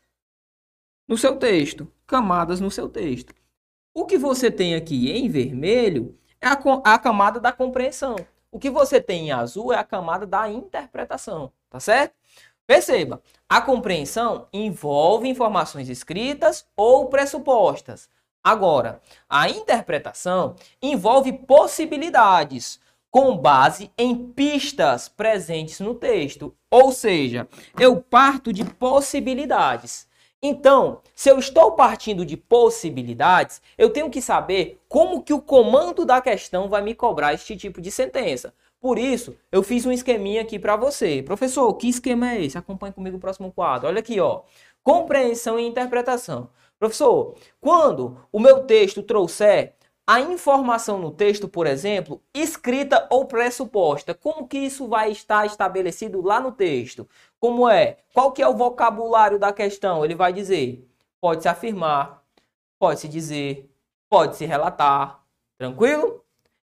no 1.08 1.18
seu 1.18 1.38
texto, 1.38 1.92
camadas 2.08 2.60
no 2.60 2.72
seu 2.72 2.88
texto. 2.88 3.34
O 3.94 4.06
que 4.06 4.18
você 4.18 4.52
tem 4.52 4.76
aqui 4.76 5.12
em 5.12 5.30
vermelho 5.30 6.18
é 6.42 6.48
a, 6.48 6.60
a 6.84 7.00
camada 7.00 7.40
da 7.40 7.52
compreensão. 7.52 8.16
O 8.52 8.60
que 8.60 8.70
você 8.70 9.02
tem 9.02 9.28
em 9.28 9.32
azul 9.32 9.74
é 9.74 9.78
a 9.78 9.84
camada 9.84 10.26
da 10.26 10.50
interpretação, 10.50 11.52
tá 11.70 11.80
certo? 11.80 12.16
Perceba, 12.68 13.22
a 13.48 13.62
compreensão 13.62 14.48
envolve 14.52 15.28
informações 15.28 15.88
escritas 15.88 16.66
ou 16.76 17.08
pressupostas. 17.08 18.10
Agora, 18.44 19.02
a 19.30 19.50
interpretação 19.50 20.56
envolve 20.82 21.32
possibilidades 21.34 22.80
com 23.12 23.38
base 23.38 23.92
em 23.98 24.16
pistas 24.16 25.08
presentes 25.08 25.80
no 25.80 25.96
texto. 25.96 26.56
Ou 26.70 26.92
seja, 26.92 27.48
eu 27.80 28.02
parto 28.02 28.52
de 28.52 28.66
possibilidades. 28.66 30.08
Então, 30.42 31.02
se 31.16 31.30
eu 31.30 31.40
estou 31.40 31.72
partindo 31.72 32.26
de 32.26 32.36
possibilidades, 32.36 33.62
eu 33.78 33.90
tenho 33.90 34.10
que 34.10 34.22
saber 34.22 34.80
como 34.88 35.24
que 35.24 35.34
o 35.34 35.42
comando 35.42 36.06
da 36.06 36.22
questão 36.22 36.68
vai 36.68 36.82
me 36.82 36.94
cobrar 36.94 37.34
este 37.34 37.56
tipo 37.56 37.82
de 37.82 37.90
sentença. 37.90 38.54
Por 38.86 39.00
isso, 39.00 39.36
eu 39.52 39.64
fiz 39.64 39.84
um 39.88 39.92
esqueminha 39.92 40.44
aqui 40.44 40.60
para 40.60 40.76
você. 40.76 41.24
Professor, 41.24 41.74
que 41.74 41.90
esquema 41.90 42.34
é 42.34 42.44
esse? 42.44 42.56
Acompanhe 42.56 42.94
comigo 42.94 43.18
o 43.18 43.20
próximo 43.20 43.52
quadro. 43.52 43.88
Olha 43.88 43.98
aqui, 43.98 44.20
ó. 44.20 44.44
Compreensão 44.84 45.58
e 45.58 45.66
interpretação. 45.66 46.52
Professor, 46.78 47.34
quando 47.60 48.16
o 48.32 48.40
meu 48.40 48.64
texto 48.66 49.02
trouxer 49.02 49.74
a 50.06 50.22
informação 50.22 51.00
no 51.00 51.10
texto, 51.10 51.48
por 51.48 51.66
exemplo, 51.66 52.22
escrita 52.32 53.08
ou 53.10 53.26
pressuposta, 53.26 54.14
como 54.14 54.48
que 54.48 54.60
isso 54.60 54.88
vai 54.88 55.10
estar 55.10 55.48
estabelecido 55.48 56.22
lá 56.22 56.40
no 56.40 56.52
texto? 56.52 57.10
Como 57.40 57.68
é? 57.68 57.98
Qual 58.14 58.32
que 58.34 58.44
é 58.44 58.48
o 58.48 58.56
vocabulário 58.56 59.40
da 59.40 59.52
questão? 59.52 60.06
Ele 60.06 60.14
vai 60.14 60.32
dizer, 60.32 60.88
pode 61.20 61.42
se 61.42 61.48
afirmar, 61.48 62.24
pode 62.78 63.00
se 63.00 63.08
dizer, 63.08 63.68
pode 64.08 64.36
se 64.36 64.46
relatar, 64.46 65.26
tranquilo? 65.58 66.24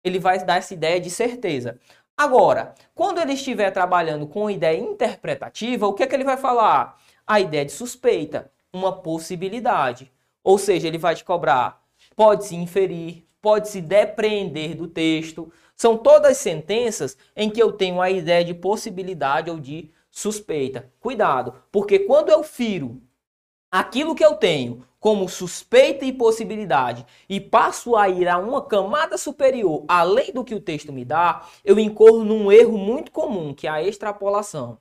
Ele 0.04 0.18
vai 0.18 0.44
dar 0.44 0.56
essa 0.56 0.74
ideia 0.74 1.00
de 1.00 1.10
certeza. 1.10 1.78
Agora, 2.20 2.76
quando 2.94 3.20
ele 3.20 3.34
estiver 3.34 3.72
trabalhando 3.72 4.28
com 4.28 4.50
ideia 4.50 4.78
interpretativa, 4.78 5.88
o 5.88 5.94
que 5.94 6.04
é 6.04 6.08
que 6.08 6.14
ele 6.14 6.26
vai 6.26 6.36
falar? 6.36 7.02
A 7.26 7.40
ideia 7.40 7.64
de 7.64 7.72
suspeita, 7.72 8.52
uma 8.74 8.92
possibilidade. 8.92 10.12
Ou 10.44 10.58
seja, 10.58 10.88
ele 10.88 10.98
vai 10.98 11.16
te 11.16 11.24
cobrar 11.24 11.80
pode-se 12.20 12.54
inferir, 12.54 13.26
pode-se 13.42 13.80
depreender 13.80 14.76
do 14.76 14.90
texto. 14.90 15.50
São 15.74 15.98
todas 15.98 16.36
sentenças 16.36 17.18
em 17.34 17.50
que 17.50 17.64
eu 17.64 17.72
tenho 17.72 18.02
a 18.02 18.10
ideia 18.10 18.44
de 18.44 18.54
possibilidade 18.54 19.50
ou 19.50 19.58
de 19.58 19.90
suspeita. 20.12 20.92
Cuidado, 21.00 21.56
porque 21.72 22.00
quando 22.00 22.28
eu 22.28 22.44
firo 22.44 23.02
aquilo 23.72 24.14
que 24.14 24.26
eu 24.26 24.36
tenho 24.36 24.84
como 25.00 25.30
suspeita 25.30 26.06
e 26.06 26.12
possibilidade 26.12 27.06
e 27.28 27.40
passo 27.40 27.96
a 27.96 28.10
ir 28.10 28.28
a 28.28 28.38
uma 28.38 28.62
camada 28.62 29.18
superior 29.18 29.86
além 29.88 30.32
do 30.34 30.44
que 30.44 30.54
o 30.54 30.62
texto 30.62 30.92
me 30.92 31.06
dá, 31.06 31.48
eu 31.64 31.80
incorro 31.80 32.24
num 32.24 32.52
erro 32.52 32.78
muito 32.78 33.12
comum, 33.12 33.54
que 33.54 33.68
é 33.68 33.70
a 33.70 33.82
extrapolação. 33.82 34.78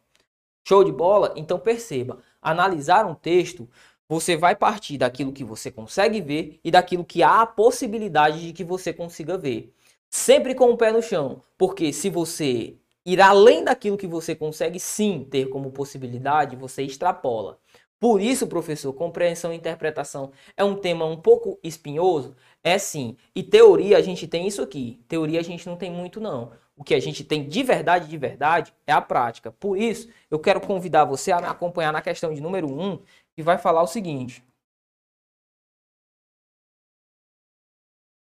Show 0.67 0.85
de 0.85 0.93
bola? 0.93 1.33
Então 1.37 1.59
perceba, 1.59 2.19
analisar 2.43 3.07
um 3.07 3.15
texto 3.15 3.69
você 4.09 4.37
vai 4.37 4.57
partir 4.57 4.97
daquilo 4.97 5.33
que 5.33 5.45
você 5.45 5.71
consegue 5.71 6.21
ver 6.21 6.59
e 6.65 6.71
daquilo 6.71 7.05
que 7.05 7.23
há 7.23 7.43
a 7.43 7.47
possibilidade 7.47 8.41
de 8.41 8.53
que 8.55 8.65
você 8.65 8.93
consiga 8.93 9.37
ver. 9.37 9.73
Sempre 10.09 10.55
com 10.55 10.71
o 10.71 10.77
pé 10.79 10.91
no 10.91 11.03
chão, 11.03 11.43
porque 11.59 11.93
se 11.93 12.09
você 12.09 12.77
ir 13.05 13.21
além 13.21 13.65
daquilo 13.65 13.99
que 13.99 14.07
você 14.07 14.35
consegue 14.35 14.81
sim 14.81 15.27
ter 15.31 15.51
como 15.51 15.71
possibilidade, 15.71 16.57
você 16.57 16.83
extrapola. 16.83 17.59
Por 18.01 18.21
isso, 18.21 18.47
professor, 18.47 18.93
compreensão 18.93 19.53
e 19.53 19.57
interpretação 19.57 20.31
é 20.57 20.63
um 20.63 20.77
tema 20.77 21.05
um 21.05 21.17
pouco 21.21 21.59
espinhoso? 21.63 22.37
É 22.63 22.79
sim. 22.79 23.17
E 23.35 23.43
teoria 23.43 23.99
a 23.99 24.01
gente 24.03 24.29
tem 24.29 24.47
isso 24.47 24.63
aqui. 24.63 25.03
Teoria 25.09 25.41
a 25.41 25.43
gente 25.43 25.67
não 25.67 25.77
tem 25.77 25.91
muito 25.91 26.21
não. 26.21 26.53
O 26.77 26.85
que 26.85 26.95
a 26.95 27.01
gente 27.01 27.25
tem 27.25 27.49
de 27.49 27.63
verdade, 27.65 28.09
de 28.09 28.17
verdade, 28.17 28.73
é 28.87 28.93
a 28.93 29.01
prática. 29.01 29.51
Por 29.51 29.77
isso, 29.77 30.09
eu 30.31 30.39
quero 30.39 30.61
convidar 30.61 31.05
você 31.05 31.33
a 31.33 31.41
me 31.41 31.47
acompanhar 31.49 31.93
na 31.93 32.01
questão 32.01 32.33
de 32.33 32.41
número 32.41 32.69
1, 32.73 32.81
um, 32.81 33.03
e 33.37 33.43
vai 33.43 33.59
falar 33.59 33.83
o 33.83 33.87
seguinte. 33.89 34.45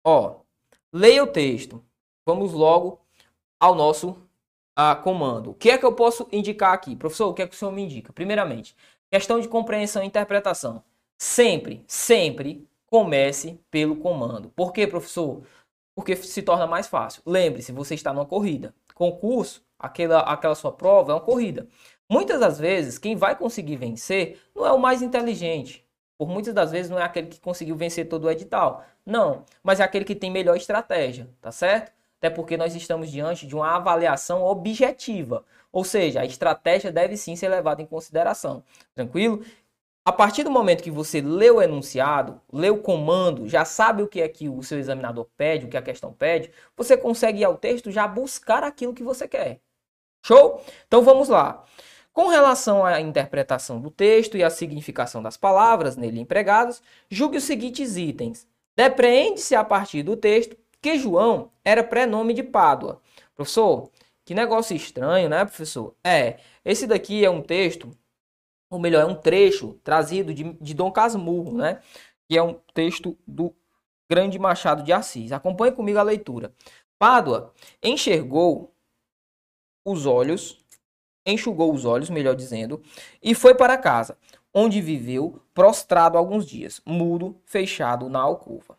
Ó, 0.05 0.41
leia 0.93 1.23
o 1.23 1.27
texto. 1.27 1.85
Vamos 2.27 2.53
logo 2.53 3.01
ao 3.61 3.75
nosso 3.75 4.17
a, 4.77 4.95
comando. 4.97 5.51
O 5.51 5.55
que 5.55 5.71
é 5.71 5.79
que 5.79 5.85
eu 5.85 5.95
posso 5.95 6.29
indicar 6.33 6.73
aqui? 6.73 6.97
Professor, 6.97 7.29
o 7.29 7.35
que 7.35 7.43
é 7.43 7.49
que 7.49 7.55
o 7.55 7.59
senhor 7.59 7.73
me 7.73 7.83
indica? 7.83 8.13
Primeiramente, 8.13 8.77
questão 9.11 9.41
de 9.41 9.49
compreensão 9.49 10.03
e 10.03 10.07
interpretação. 10.07 10.83
Sempre, 11.19 11.85
sempre 11.87 12.67
comece 12.87 13.61
pelo 13.71 13.97
comando. 13.97 14.50
Por 14.50 14.73
quê, 14.73 14.87
professor? 14.87 15.43
Porque 15.95 16.17
se 16.17 16.43
torna 16.43 16.67
mais 16.67 16.87
fácil. 16.87 17.23
Lembre-se, 17.27 17.73
você 17.73 17.95
está 17.95 18.12
numa 18.12 18.27
corrida. 18.27 18.75
Concurso, 18.95 19.62
aquela, 19.79 20.21
aquela 20.21 20.55
sua 20.55 20.73
prova 20.73 21.12
é 21.12 21.15
uma 21.15 21.21
corrida. 21.21 21.67
Muitas 22.11 22.41
das 22.41 22.59
vezes, 22.59 22.99
quem 22.99 23.17
vai 23.17 23.37
conseguir 23.37 23.77
vencer 23.77 24.41
não 24.55 24.67
é 24.67 24.73
o 24.73 24.79
mais 24.79 25.03
inteligente. 25.03 25.85
Por 26.17 26.29
muitas 26.29 26.55
das 26.55 26.73
vezes 26.73 26.91
não 26.91 26.99
é 26.99 27.03
aquele 27.03 27.29
que 27.29 27.41
conseguiu 27.41 27.77
vencer 27.77 28.09
todo 28.09 28.25
o 28.25 28.31
edital. 28.31 28.85
Não, 29.05 29.45
mas 29.62 29.81
é 29.81 29.85
aquele 29.85 30.05
que 30.05 30.15
tem 30.15 30.31
melhor 30.31 30.57
estratégia, 30.57 31.29
tá 31.41 31.53
certo? 31.53 31.93
Até 32.19 32.31
porque 32.31 32.57
nós 32.57 32.75
estamos 32.75 33.11
diante 33.11 33.47
de 33.47 33.55
uma 33.55 33.77
avaliação 33.77 34.43
objetiva. 34.43 35.45
Ou 35.71 35.85
seja, 35.85 36.21
a 36.21 36.25
estratégia 36.25 36.91
deve 36.91 37.17
sim 37.17 37.37
ser 37.37 37.49
levada 37.49 37.81
em 37.81 37.87
consideração. 37.87 38.65
Tranquilo? 38.95 39.45
A 40.05 40.13
partir 40.13 40.43
do 40.43 40.51
momento 40.51 40.83
que 40.83 40.91
você 40.91 41.21
lê 41.21 41.51
o 41.51 41.61
enunciado, 41.61 42.41
lê 42.53 42.71
o 42.71 42.79
comando, 42.79 43.47
já 43.47 43.65
sabe 43.65 44.03
o 44.03 44.09
que 44.09 44.23
é 44.23 44.29
que 44.29 44.49
o 44.49 44.63
seu 44.63 44.79
examinador 44.79 45.29
pede, 45.37 45.67
o 45.67 45.69
que 45.69 45.77
a 45.77 45.83
questão 45.83 46.13
pede, 46.13 46.51
você 46.75 46.97
consegue 46.97 47.41
ir 47.41 47.45
ao 47.45 47.59
texto 47.59 47.91
já 47.91 48.09
buscar 48.09 48.65
aquilo 48.65 48.95
que 48.95 49.03
você 49.03 49.29
quer. 49.29 49.61
Show? 50.25 50.65
Então 50.87 51.03
vamos 51.03 51.29
lá. 51.29 51.63
Com 52.13 52.29
relação 52.29 52.85
à 52.85 53.01
interpretação 53.01 53.81
do 53.81 53.91
texto 53.91 54.37
e 54.37 54.43
à 54.43 54.51
significação 54.51 55.23
das 55.23 55.37
palavras 55.37 55.97
nele 55.97 56.19
empregadas, 56.19 56.83
julgue 57.11 57.37
os 57.37 57.45
seguintes 57.45 57.97
itens. 57.97 58.47
Depreende-se 58.75 59.55
a 59.55 59.63
partir 59.63 60.03
do 60.03 60.17
texto 60.17 60.57
que 60.81 60.99
João 60.99 61.51
era 61.65 61.83
prenome 61.83 62.35
de 62.35 62.43
Pádua. 62.43 63.01
Professor, 63.35 63.91
que 64.25 64.35
negócio 64.35 64.77
estranho, 64.77 65.29
né, 65.29 65.45
professor? 65.45 65.95
É, 66.05 66.39
esse 66.65 66.87
daqui 66.87 67.25
é 67.25 67.31
um 67.31 67.43
texto, 67.43 67.91
ou 68.71 68.79
melhor, 68.79 69.03
é 69.03 69.07
um 69.07 69.15
trecho 69.15 69.75
trazido 69.85 70.35
de, 70.35 70.53
de 70.55 70.75
Dom 70.75 70.91
Casmurro, 70.93 71.57
né? 71.57 71.81
Que 72.29 72.37
é 72.37 72.43
um 72.43 72.55
texto 72.75 73.17
do 73.27 73.55
grande 74.11 74.39
Machado 74.39 74.83
de 74.83 74.93
Assis. 74.93 75.33
Acompanhe 75.33 75.73
comigo 75.73 75.99
a 75.99 76.03
leitura. 76.03 76.53
Pádua 76.99 77.53
enxergou 77.83 78.75
os 79.85 80.05
olhos 80.07 80.59
enxugou 81.33 81.73
os 81.73 81.85
olhos, 81.85 82.11
melhor 82.11 82.35
dizendo, 82.35 82.83
e 83.23 83.35
foi 83.35 83.55
para 83.55 83.77
casa, 83.77 84.17
onde 84.53 84.81
viveu 84.81 85.41
prostrado 85.53 86.17
alguns 86.17 86.47
dias, 86.47 86.81
mudo, 86.87 87.37
fechado 87.45 88.09
na 88.09 88.21
alcova. 88.21 88.79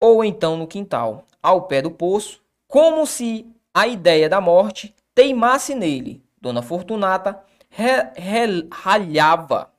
Ou 0.00 0.24
então 0.24 0.56
no 0.56 0.66
quintal, 0.66 1.26
ao 1.42 1.66
pé 1.66 1.82
do 1.82 1.90
poço, 1.90 2.42
como 2.66 3.06
se 3.06 3.46
a 3.74 3.86
ideia 3.86 4.28
da 4.28 4.40
morte 4.40 4.94
teimasse 5.14 5.74
nele. 5.74 6.22
Dona 6.40 6.62
Fortunata 6.62 7.44
ralhava. 8.70 9.72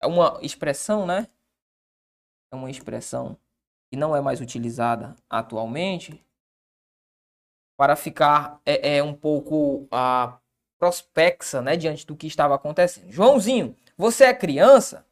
É 0.00 0.06
uma 0.06 0.38
expressão, 0.42 1.06
né? 1.06 1.28
É 2.52 2.56
uma 2.56 2.70
expressão 2.70 3.36
que 3.90 3.96
não 3.96 4.14
é 4.14 4.20
mais 4.20 4.40
utilizada 4.40 5.16
atualmente 5.30 6.22
para 7.76 7.94
ficar 7.94 8.60
é, 8.66 8.96
é 8.96 9.02
um 9.02 9.14
pouco 9.14 9.86
a 9.90 10.38
prospexa, 10.78 11.60
né, 11.60 11.76
diante 11.76 12.06
do 12.06 12.16
que 12.16 12.26
estava 12.26 12.54
acontecendo. 12.54 13.10
Joãozinho, 13.10 13.76
você 13.96 14.24
é 14.24 14.34
criança, 14.34 15.06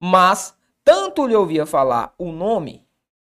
mas 0.00 0.56
tanto 0.82 1.26
lhe 1.26 1.34
ouvia 1.34 1.66
falar 1.66 2.14
o 2.18 2.32
nome 2.32 2.85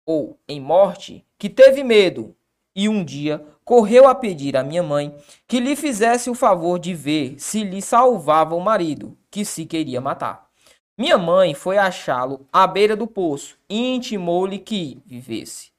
ou 0.09 0.39
em 0.47 0.59
morte 0.59 1.23
que 1.37 1.47
teve 1.47 1.83
medo 1.83 2.35
e 2.75 2.89
um 2.89 3.03
dia 3.03 3.45
correu 3.63 4.07
a 4.07 4.15
pedir 4.15 4.57
à 4.57 4.63
minha 4.63 4.81
mãe 4.81 5.15
que 5.47 5.59
lhe 5.59 5.75
fizesse 5.75 6.29
o 6.29 6.33
favor 6.33 6.79
de 6.79 6.95
ver 6.95 7.35
se 7.37 7.63
lhe 7.63 7.81
salvava 7.81 8.55
o 8.55 8.59
marido, 8.59 9.15
que 9.29 9.45
se 9.45 9.65
queria 9.65 10.01
matar. 10.01 10.49
Minha 10.97 11.17
mãe 11.17 11.53
foi 11.53 11.77
achá-lo 11.77 12.47
à 12.51 12.65
beira 12.65 12.95
do 12.95 13.05
poço 13.05 13.57
e 13.69 13.93
intimou-lhe 13.93 14.57
que 14.57 14.99
vivesse. 15.05 15.71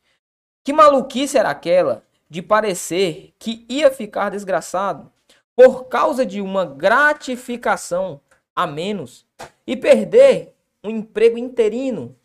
Que 0.63 0.73
maluquice 0.73 1.37
era 1.37 1.51
aquela 1.51 2.05
de 2.29 2.41
parecer 2.41 3.35
que 3.39 3.67
ia 3.69 3.91
ficar 3.91 4.31
desgraçado? 4.31 5.11
por 5.63 5.89
causa 5.89 6.25
de 6.25 6.41
uma 6.41 6.65
gratificação 6.65 8.19
a 8.57 8.67
menos 8.67 9.27
e 9.67 9.77
perder 9.77 10.55
um 10.83 10.89
emprego 10.89 11.37
interino. 11.37 12.17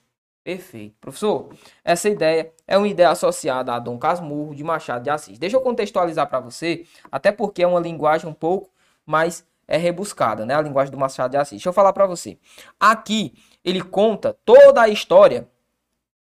Perfeito. 0.46 0.96
Professor, 1.02 1.50
essa 1.84 2.08
ideia 2.08 2.54
é 2.66 2.78
uma 2.78 2.88
ideia 2.88 3.10
associada 3.10 3.74
a 3.74 3.80
Dom 3.80 3.98
Casmurro 3.98 4.56
de 4.56 4.64
Machado 4.64 5.04
de 5.04 5.10
Assis. 5.10 5.38
Deixa 5.38 5.58
eu 5.58 5.62
contextualizar 5.62 6.30
para 6.30 6.40
você, 6.40 6.86
até 7.12 7.32
porque 7.32 7.64
é 7.64 7.68
uma 7.68 7.80
linguagem 7.82 8.30
um 8.30 8.34
pouco 8.34 8.70
mais 9.06 9.46
é 9.68 9.75
rebuscada, 9.75 10.46
né? 10.46 10.54
A 10.54 10.62
linguagem 10.62 10.92
do 10.92 10.98
Machado 10.98 11.32
de 11.32 11.38
Assis. 11.38 11.58
Deixa 11.58 11.68
eu 11.68 11.74
falar 11.74 11.92
para 11.92 12.06
você. 12.06 12.38
Aqui 12.80 13.34
ele 13.64 13.82
conta 13.82 14.38
toda 14.46 14.84
a 14.84 14.88
história 14.88 15.50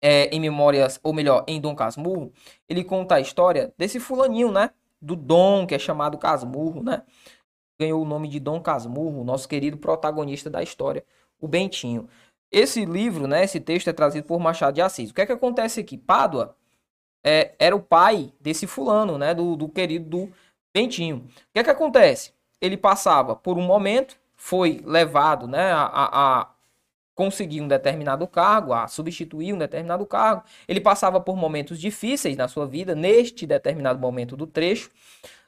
é, 0.03 0.35
em 0.35 0.41
memórias, 0.41 0.99
ou 1.03 1.13
melhor, 1.13 1.45
em 1.47 1.61
Dom 1.61 1.77
Casmurro. 1.77 2.33
Ele 2.69 2.83
conta 2.83 3.17
a 3.17 3.21
história 3.21 3.73
desse 3.77 4.01
fulaninho, 4.01 4.51
né? 4.51 4.71
do 5.01 5.17
Dom, 5.17 5.67
que 5.67 5.75
é 5.75 5.79
chamado 5.79 6.19
Casmurro, 6.19 6.83
né? 6.83 7.03
Ganhou 7.79 8.03
o 8.03 8.05
nome 8.05 8.29
de 8.29 8.41
Dom 8.41 8.61
Casmurro, 8.61 9.25
nosso 9.25 9.49
querido 9.49 9.77
protagonista 9.79 10.51
da 10.51 10.63
história, 10.63 11.05
o 11.41 11.47
Bentinho. 11.47 12.09
Esse 12.51 12.85
livro, 12.85 13.27
né, 13.27 13.45
esse 13.45 13.61
texto 13.61 13.89
é 13.89 13.93
trazido 13.93 14.27
por 14.27 14.41
Machado 14.41 14.75
de 14.75 14.81
Assis. 14.81 15.11
O 15.11 15.15
que 15.15 15.21
é 15.21 15.27
que 15.27 15.33
acontece 15.33 15.81
aqui? 15.81 15.99
Pádua 15.99 16.57
é, 17.23 17.55
era 17.59 17.77
o 17.77 17.81
pai 17.81 18.33
desse 18.41 18.67
fulano, 18.67 19.19
né, 19.19 19.35
do, 19.35 19.57
do 19.57 19.69
querido 19.69 20.09
do 20.09 20.33
Bentinho. 20.73 21.29
O 21.29 21.53
que 21.53 21.59
é 21.61 21.65
que 21.65 21.71
acontece? 21.71 22.33
Ele 22.61 22.77
passava 22.77 23.37
por 23.37 23.59
um 23.59 23.63
momento 23.63 24.17
foi 24.39 24.81
levado 24.87 25.49
né, 25.49 25.73
a, 25.73 25.91
a 26.41 26.49
conseguir 27.15 27.61
um 27.61 27.67
determinado 27.67 28.27
cargo, 28.29 28.73
a 28.73 28.87
substituir 28.87 29.53
um 29.53 29.59
determinado 29.59 30.07
cargo. 30.07 30.45
Ele 30.69 30.81
passava 30.81 31.21
por 31.21 31.37
momentos 31.37 31.81
difíceis 31.81 32.37
na 32.37 32.47
sua 32.47 32.65
vida, 32.65 32.95
neste 32.95 33.45
determinado 33.45 33.99
momento 33.99 34.37
do 34.37 34.47
trecho. 34.47 34.91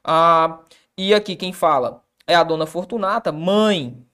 Ah, 0.03 0.59
e 0.99 1.15
aqui 1.15 1.37
quem 1.37 1.53
fala 1.53 2.03
é 2.27 2.35
a 2.35 2.43
dona 2.43 2.67
Fortunata, 2.67 3.31
mãe 3.31 4.05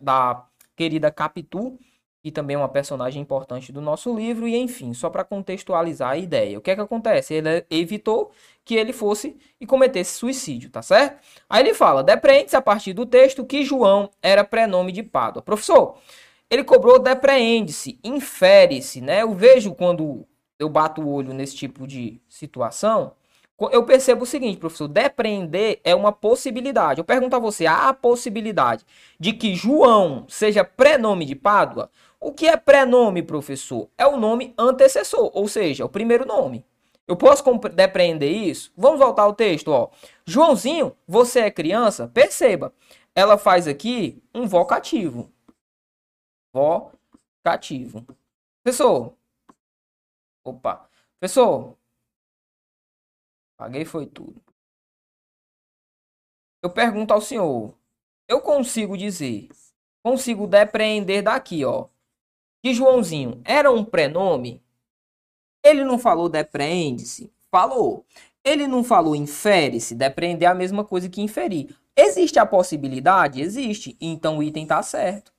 da 0.00 0.44
querida 0.74 1.10
Capitu, 1.12 1.78
que 2.22 2.30
também 2.30 2.56
uma 2.56 2.68
personagem 2.68 3.22
importante 3.22 3.72
do 3.72 3.80
nosso 3.80 4.14
livro, 4.14 4.46
e 4.46 4.56
enfim, 4.56 4.92
só 4.92 5.08
para 5.08 5.24
contextualizar 5.24 6.10
a 6.10 6.16
ideia. 6.18 6.58
O 6.58 6.60
que 6.60 6.70
é 6.70 6.74
que 6.74 6.80
acontece? 6.80 7.34
Ele 7.34 7.64
evitou 7.70 8.30
que 8.64 8.74
ele 8.74 8.92
fosse 8.92 9.36
e 9.60 9.66
cometesse 9.66 10.18
suicídio, 10.18 10.70
tá 10.70 10.82
certo? 10.82 11.18
Aí 11.48 11.62
ele 11.62 11.74
fala: 11.74 12.02
depreende-se 12.02 12.56
a 12.56 12.62
partir 12.62 12.92
do 12.92 13.06
texto 13.06 13.44
que 13.44 13.64
João 13.64 14.10
era 14.22 14.44
prenome 14.44 14.92
de 14.92 15.02
Pádua. 15.02 15.42
Professor, 15.42 15.96
ele 16.50 16.64
cobrou 16.64 16.98
depreende-se, 16.98 17.98
infere-se, 18.04 19.00
né? 19.00 19.22
Eu 19.22 19.34
vejo 19.34 19.74
quando 19.74 20.26
eu 20.58 20.68
bato 20.68 21.00
o 21.00 21.10
olho 21.10 21.32
nesse 21.32 21.56
tipo 21.56 21.86
de 21.86 22.20
situação, 22.28 23.12
eu 23.68 23.84
percebo 23.84 24.22
o 24.22 24.26
seguinte, 24.26 24.58
professor, 24.58 24.88
depreender 24.88 25.80
é 25.84 25.94
uma 25.94 26.12
possibilidade. 26.12 27.00
Eu 27.00 27.04
pergunto 27.04 27.36
a 27.36 27.38
você, 27.38 27.66
há 27.66 27.88
a 27.88 27.94
possibilidade 27.94 28.86
de 29.18 29.34
que 29.34 29.54
João 29.54 30.24
seja 30.28 30.64
prenome 30.64 31.26
de 31.26 31.34
Pádua? 31.34 31.90
O 32.18 32.32
que 32.32 32.46
é 32.46 32.56
prenome, 32.56 33.22
professor? 33.22 33.88
É 33.98 34.06
o 34.06 34.16
nome 34.16 34.54
antecessor, 34.56 35.30
ou 35.34 35.46
seja, 35.48 35.84
o 35.84 35.88
primeiro 35.88 36.24
nome. 36.24 36.64
Eu 37.06 37.16
posso 37.16 37.42
depreender 37.74 38.30
isso? 38.30 38.72
Vamos 38.76 39.00
voltar 39.00 39.22
ao 39.22 39.34
texto, 39.34 39.68
ó. 39.68 39.90
Joãozinho, 40.24 40.96
você 41.06 41.40
é 41.40 41.50
criança? 41.50 42.08
Perceba, 42.08 42.72
ela 43.14 43.36
faz 43.36 43.66
aqui 43.66 44.22
um 44.34 44.46
vocativo. 44.46 45.30
Vocativo. 46.52 48.06
Professor. 48.62 49.12
Opa. 50.44 50.88
Professor. 51.18 51.79
Paguei 53.60 53.84
foi 53.84 54.06
tudo. 54.06 54.42
Eu 56.62 56.70
pergunto 56.70 57.12
ao 57.12 57.20
senhor. 57.20 57.74
Eu 58.26 58.40
consigo 58.40 58.96
dizer, 58.96 59.50
consigo 60.02 60.46
depreender 60.46 61.22
daqui, 61.22 61.62
ó, 61.62 61.88
que 62.62 62.72
Joãozinho 62.72 63.38
era 63.44 63.70
um 63.70 63.84
prenome, 63.84 64.62
ele 65.62 65.84
não 65.84 65.98
falou 65.98 66.26
depreende-se? 66.26 67.30
Falou. 67.50 68.06
Ele 68.42 68.66
não 68.66 68.82
falou 68.82 69.14
infere-se? 69.14 69.94
Depreender 69.94 70.48
é 70.48 70.52
a 70.52 70.54
mesma 70.54 70.82
coisa 70.82 71.10
que 71.10 71.20
inferir. 71.20 71.76
Existe 71.94 72.38
a 72.38 72.46
possibilidade? 72.46 73.42
Existe. 73.42 73.94
Então 74.00 74.38
o 74.38 74.42
item 74.42 74.62
está 74.62 74.82
certo. 74.82 75.34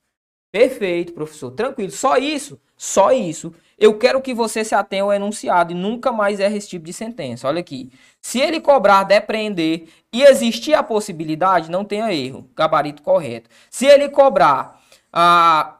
Perfeito, 0.52 1.14
professor. 1.14 1.50
Tranquilo. 1.52 1.90
Só 1.90 2.18
isso? 2.18 2.60
Só 2.76 3.10
isso. 3.10 3.54
Eu 3.78 3.98
quero 3.98 4.20
que 4.20 4.34
você 4.34 4.62
se 4.62 4.74
atenha 4.74 5.02
ao 5.02 5.12
enunciado 5.12 5.72
e 5.72 5.74
nunca 5.74 6.12
mais 6.12 6.38
erre 6.38 6.58
esse 6.58 6.68
tipo 6.68 6.84
de 6.84 6.92
sentença. 6.92 7.48
Olha 7.48 7.60
aqui. 7.60 7.90
Se 8.20 8.38
ele 8.38 8.60
cobrar 8.60 9.04
depreender 9.04 9.88
e 10.12 10.22
existir 10.22 10.74
a 10.74 10.82
possibilidade, 10.82 11.70
não 11.70 11.84
tenha 11.84 12.12
erro. 12.12 12.48
Gabarito 12.54 13.02
correto. 13.02 13.48
Se 13.70 13.86
ele 13.86 14.10
cobrar 14.10 14.78
ah, 15.10 15.78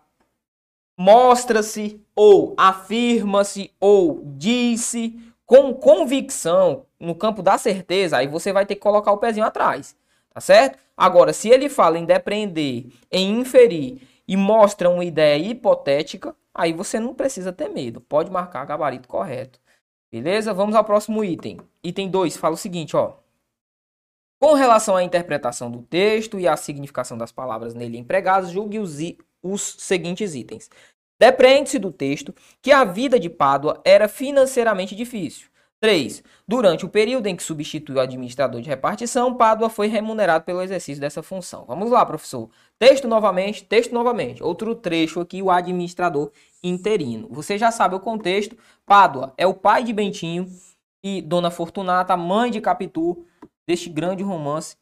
mostra-se, 0.97 2.00
ou 2.14 2.55
afirma-se, 2.57 3.71
ou 3.79 4.23
disse, 4.25 5.19
com 5.45 5.75
convicção, 5.75 6.87
no 6.99 7.14
campo 7.14 7.43
da 7.43 7.59
certeza, 7.59 8.17
aí 8.17 8.26
você 8.26 8.52
vai 8.52 8.64
ter 8.64 8.76
que 8.76 8.81
colocar 8.81 9.12
o 9.12 9.19
pezinho 9.19 9.45
atrás, 9.45 9.97
tá 10.33 10.41
certo? 10.41 10.79
Agora, 10.97 11.33
se 11.33 11.49
ele 11.49 11.69
fala 11.69 11.99
em 11.99 12.05
depreender, 12.05 12.87
em 13.11 13.41
inferir 13.41 14.00
e 14.26 14.37
mostra 14.37 14.88
uma 14.88 15.05
ideia 15.05 15.37
hipotética, 15.37 16.35
aí 16.55 16.73
você 16.73 16.99
não 17.00 17.14
precisa 17.14 17.52
ter 17.52 17.69
medo, 17.69 18.00
pode 18.00 18.31
marcar 18.31 18.64
gabarito 18.64 19.09
correto. 19.09 19.61
Beleza? 20.11 20.52
Vamos 20.52 20.75
ao 20.75 20.85
próximo 20.85 21.25
item. 21.25 21.59
Item 21.83 22.11
2 22.11 22.37
fala 22.37 22.55
o 22.55 22.59
seguinte, 22.59 22.97
ó. 22.97 23.14
Com 24.38 24.55
relação 24.55 24.96
à 24.96 25.03
interpretação 25.03 25.70
do 25.70 25.83
texto 25.83 26.38
e 26.38 26.46
à 26.46 26.57
significação 26.57 27.16
das 27.16 27.33
palavras 27.33 27.75
nele 27.75 27.96
empregadas, 27.96 28.51
julgue 28.51 28.79
os, 28.79 28.99
os 29.42 29.77
seguintes 29.79 30.35
itens. 30.35 30.68
Depreende-se 31.18 31.79
do 31.79 31.92
texto 31.92 32.35
que 32.61 32.73
a 32.73 32.85
vida 32.85 33.18
de 33.18 33.31
Pádua 33.31 33.81
era 33.85 34.09
financeiramente 34.09 34.96
difícil. 34.96 35.46
3. 35.81 36.23
Durante 36.46 36.85
o 36.85 36.88
período 36.88 37.27
em 37.27 37.35
que 37.35 37.42
substituiu 37.42 37.99
o 37.99 38.01
administrador 38.01 38.61
de 38.61 38.68
repartição, 38.68 39.35
Pádua 39.35 39.68
foi 39.68 39.88
remunerado 39.88 40.44
pelo 40.44 40.62
exercício 40.62 41.01
dessa 41.01 41.23
função. 41.23 41.64
Vamos 41.64 41.90
lá, 41.90 42.05
professor. 42.05 42.51
Texto 42.83 43.07
novamente, 43.07 43.62
texto 43.62 43.95
novamente. 43.95 44.42
Outro 44.42 44.75
trecho 44.75 45.21
aqui, 45.21 45.40
o 45.40 45.53
administrador 45.53 46.33
interino. 46.64 47.29
Você 47.31 47.57
já 47.57 47.71
sabe 47.71 47.95
o 47.95 48.01
contexto. 48.01 48.59
Pádua 48.85 49.33
é 49.38 49.47
o 49.47 49.55
pai 49.55 49.85
de 49.85 49.92
Bentinho 49.92 50.51
e 51.01 51.23
Dona 51.23 51.49
Fortunata, 51.49 52.16
mãe 52.16 52.51
de 52.51 52.61
Capitu, 52.61 53.25
deste 53.68 53.88
grande 53.88 54.25
romance 54.25 54.75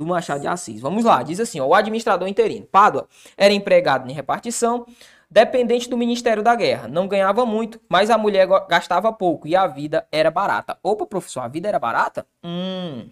do 0.00 0.04
Machado 0.04 0.40
de 0.40 0.48
Assis. 0.48 0.80
Vamos 0.80 1.04
lá, 1.04 1.22
diz 1.22 1.38
assim, 1.38 1.60
ó, 1.60 1.66
o 1.66 1.74
administrador 1.74 2.26
interino. 2.26 2.66
Pádua 2.66 3.06
era 3.36 3.54
empregado 3.54 4.10
em 4.10 4.12
repartição, 4.12 4.84
dependente 5.30 5.88
do 5.88 5.96
Ministério 5.96 6.42
da 6.42 6.56
Guerra. 6.56 6.88
Não 6.88 7.06
ganhava 7.06 7.46
muito, 7.46 7.80
mas 7.88 8.10
a 8.10 8.18
mulher 8.18 8.48
gastava 8.68 9.12
pouco 9.12 9.46
e 9.46 9.54
a 9.54 9.68
vida 9.68 10.08
era 10.10 10.28
barata. 10.28 10.76
Opa, 10.82 11.06
professor, 11.06 11.42
a 11.42 11.46
vida 11.46 11.68
era 11.68 11.78
barata? 11.78 12.26
Hum. 12.42 13.08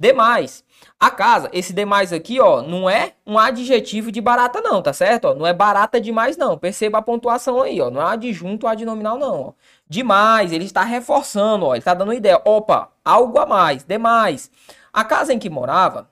Demais. 0.00 0.64
A 0.98 1.10
casa, 1.10 1.50
esse 1.52 1.74
demais 1.74 2.10
aqui, 2.10 2.40
ó, 2.40 2.62
não 2.62 2.88
é 2.88 3.12
um 3.26 3.38
adjetivo 3.38 4.10
de 4.10 4.18
barata 4.18 4.62
não, 4.62 4.80
tá 4.80 4.94
certo? 4.94 5.26
Ó, 5.26 5.34
não 5.34 5.46
é 5.46 5.52
barata 5.52 6.00
demais 6.00 6.38
não. 6.38 6.56
Perceba 6.56 6.98
a 6.98 7.02
pontuação 7.02 7.60
aí, 7.60 7.78
ó. 7.82 7.90
Não 7.90 8.00
é 8.00 8.04
adjunto 8.14 8.66
adnominal 8.66 9.18
não, 9.18 9.40
ó. 9.48 9.52
Demais, 9.86 10.52
ele 10.52 10.64
está 10.64 10.82
reforçando, 10.84 11.66
ó. 11.66 11.74
Ele 11.74 11.80
está 11.80 11.92
dando 11.92 12.14
ideia. 12.14 12.40
Opa, 12.46 12.90
algo 13.04 13.38
a 13.38 13.44
mais, 13.44 13.84
demais. 13.84 14.50
A 14.90 15.04
casa 15.04 15.34
em 15.34 15.38
que 15.38 15.50
morava, 15.50 16.10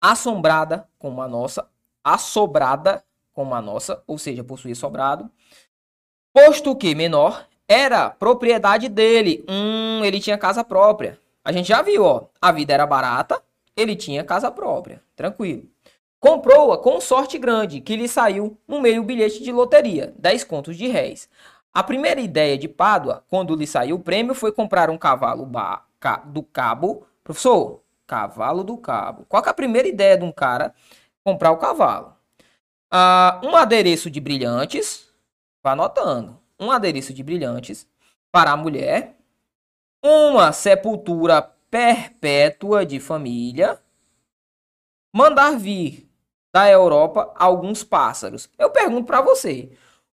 assombrada 0.00 0.88
como 1.00 1.20
a 1.22 1.26
nossa, 1.26 1.68
assobrada 2.04 3.04
como 3.32 3.56
a 3.56 3.60
nossa, 3.60 4.02
ou 4.06 4.18
seja, 4.18 4.44
possuía 4.44 4.74
sobrado, 4.76 5.28
posto 6.32 6.76
que 6.76 6.94
menor, 6.94 7.44
era 7.66 8.08
propriedade 8.08 8.88
dele. 8.88 9.44
Hum, 9.48 10.04
ele 10.04 10.20
tinha 10.20 10.38
casa 10.38 10.62
própria. 10.62 11.18
A 11.46 11.52
gente 11.52 11.68
já 11.68 11.80
viu, 11.80 12.02
ó, 12.02 12.26
a 12.42 12.50
vida 12.50 12.74
era 12.74 12.84
barata, 12.84 13.40
ele 13.76 13.94
tinha 13.94 14.24
casa 14.24 14.50
própria, 14.50 15.00
tranquilo. 15.14 15.62
Comprou-a 16.18 16.76
com 16.76 17.00
sorte 17.00 17.38
grande, 17.38 17.80
que 17.80 17.94
lhe 17.94 18.08
saiu 18.08 18.58
no 18.66 18.80
meio 18.80 19.04
bilhete 19.04 19.44
de 19.44 19.52
loteria, 19.52 20.12
10 20.18 20.42
contos 20.42 20.76
de 20.76 20.88
réis. 20.88 21.28
A 21.72 21.84
primeira 21.84 22.20
ideia 22.20 22.58
de 22.58 22.66
Pádua, 22.66 23.22
quando 23.28 23.54
lhe 23.54 23.64
saiu 23.64 23.94
o 23.94 24.00
prêmio, 24.00 24.34
foi 24.34 24.50
comprar 24.50 24.90
um 24.90 24.98
cavalo 24.98 25.48
do 26.24 26.42
cabo 26.42 27.06
Professor, 27.22 27.80
cavalo 28.08 28.64
do 28.64 28.76
cabo. 28.76 29.24
Qual 29.28 29.40
é 29.44 29.48
a 29.48 29.54
primeira 29.54 29.86
ideia 29.86 30.18
de 30.18 30.24
um 30.24 30.32
cara 30.32 30.74
comprar 31.22 31.52
o 31.52 31.58
cavalo? 31.58 32.16
Ah, 32.90 33.40
um 33.44 33.54
adereço 33.54 34.10
de 34.10 34.20
brilhantes, 34.20 35.08
vá 35.62 35.72
anotando. 35.72 36.40
Um 36.58 36.72
adereço 36.72 37.14
de 37.14 37.22
brilhantes 37.22 37.86
para 38.32 38.50
a 38.50 38.56
mulher. 38.56 39.15
Uma 40.08 40.52
sepultura 40.52 41.42
perpétua 41.68 42.86
de 42.86 43.00
família. 43.00 43.76
Mandar 45.12 45.58
vir 45.58 46.08
da 46.54 46.70
Europa 46.70 47.34
alguns 47.34 47.82
pássaros. 47.82 48.48
Eu 48.56 48.70
pergunto 48.70 49.04
para 49.04 49.20
você, 49.20 49.72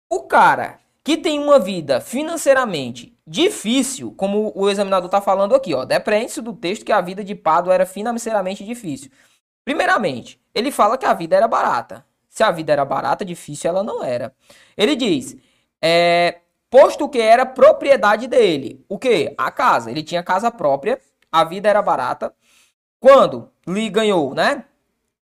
o 0.10 0.22
cara 0.22 0.80
que 1.04 1.18
tem 1.18 1.38
uma 1.40 1.60
vida 1.60 2.00
financeiramente 2.00 3.14
difícil, 3.28 4.14
como 4.14 4.54
o 4.56 4.70
examinador 4.70 5.08
está 5.08 5.20
falando 5.20 5.54
aqui, 5.54 5.74
ó, 5.74 5.84
depreende-se 5.84 6.42
do 6.42 6.54
texto 6.54 6.86
que 6.86 6.94
a 6.94 7.02
vida 7.02 7.22
de 7.22 7.36
Pado 7.36 7.70
era 7.70 7.86
financeiramente 7.86 8.64
difícil. 8.64 9.12
Primeiramente, 9.66 10.40
ele 10.56 10.72
fala 10.72 10.98
que 10.98 11.06
a 11.06 11.14
vida 11.14 11.36
era 11.36 11.50
barata. 11.50 12.06
Se 12.30 12.44
a 12.44 12.52
vida 12.52 12.72
era 12.72 12.86
barata, 12.86 13.26
difícil 13.26 13.70
ela 13.70 13.84
não 13.84 14.02
era. 14.02 14.34
Ele 14.78 14.96
diz, 14.96 15.36
é, 15.82 16.41
posto 16.72 17.10
que 17.10 17.20
era 17.20 17.46
propriedade 17.46 18.28
dele. 18.28 18.84
O 18.88 18.98
que? 18.98 19.36
A 19.38 19.52
casa. 19.52 19.92
Ele 19.92 20.02
tinha 20.02 20.24
casa 20.24 20.50
própria, 20.50 21.00
a 21.30 21.44
vida 21.44 21.70
era 21.70 21.82
barata. 21.82 22.34
Quando 23.00 23.52
lhe 23.68 23.90
ganhou, 23.90 24.34
né? 24.34 24.64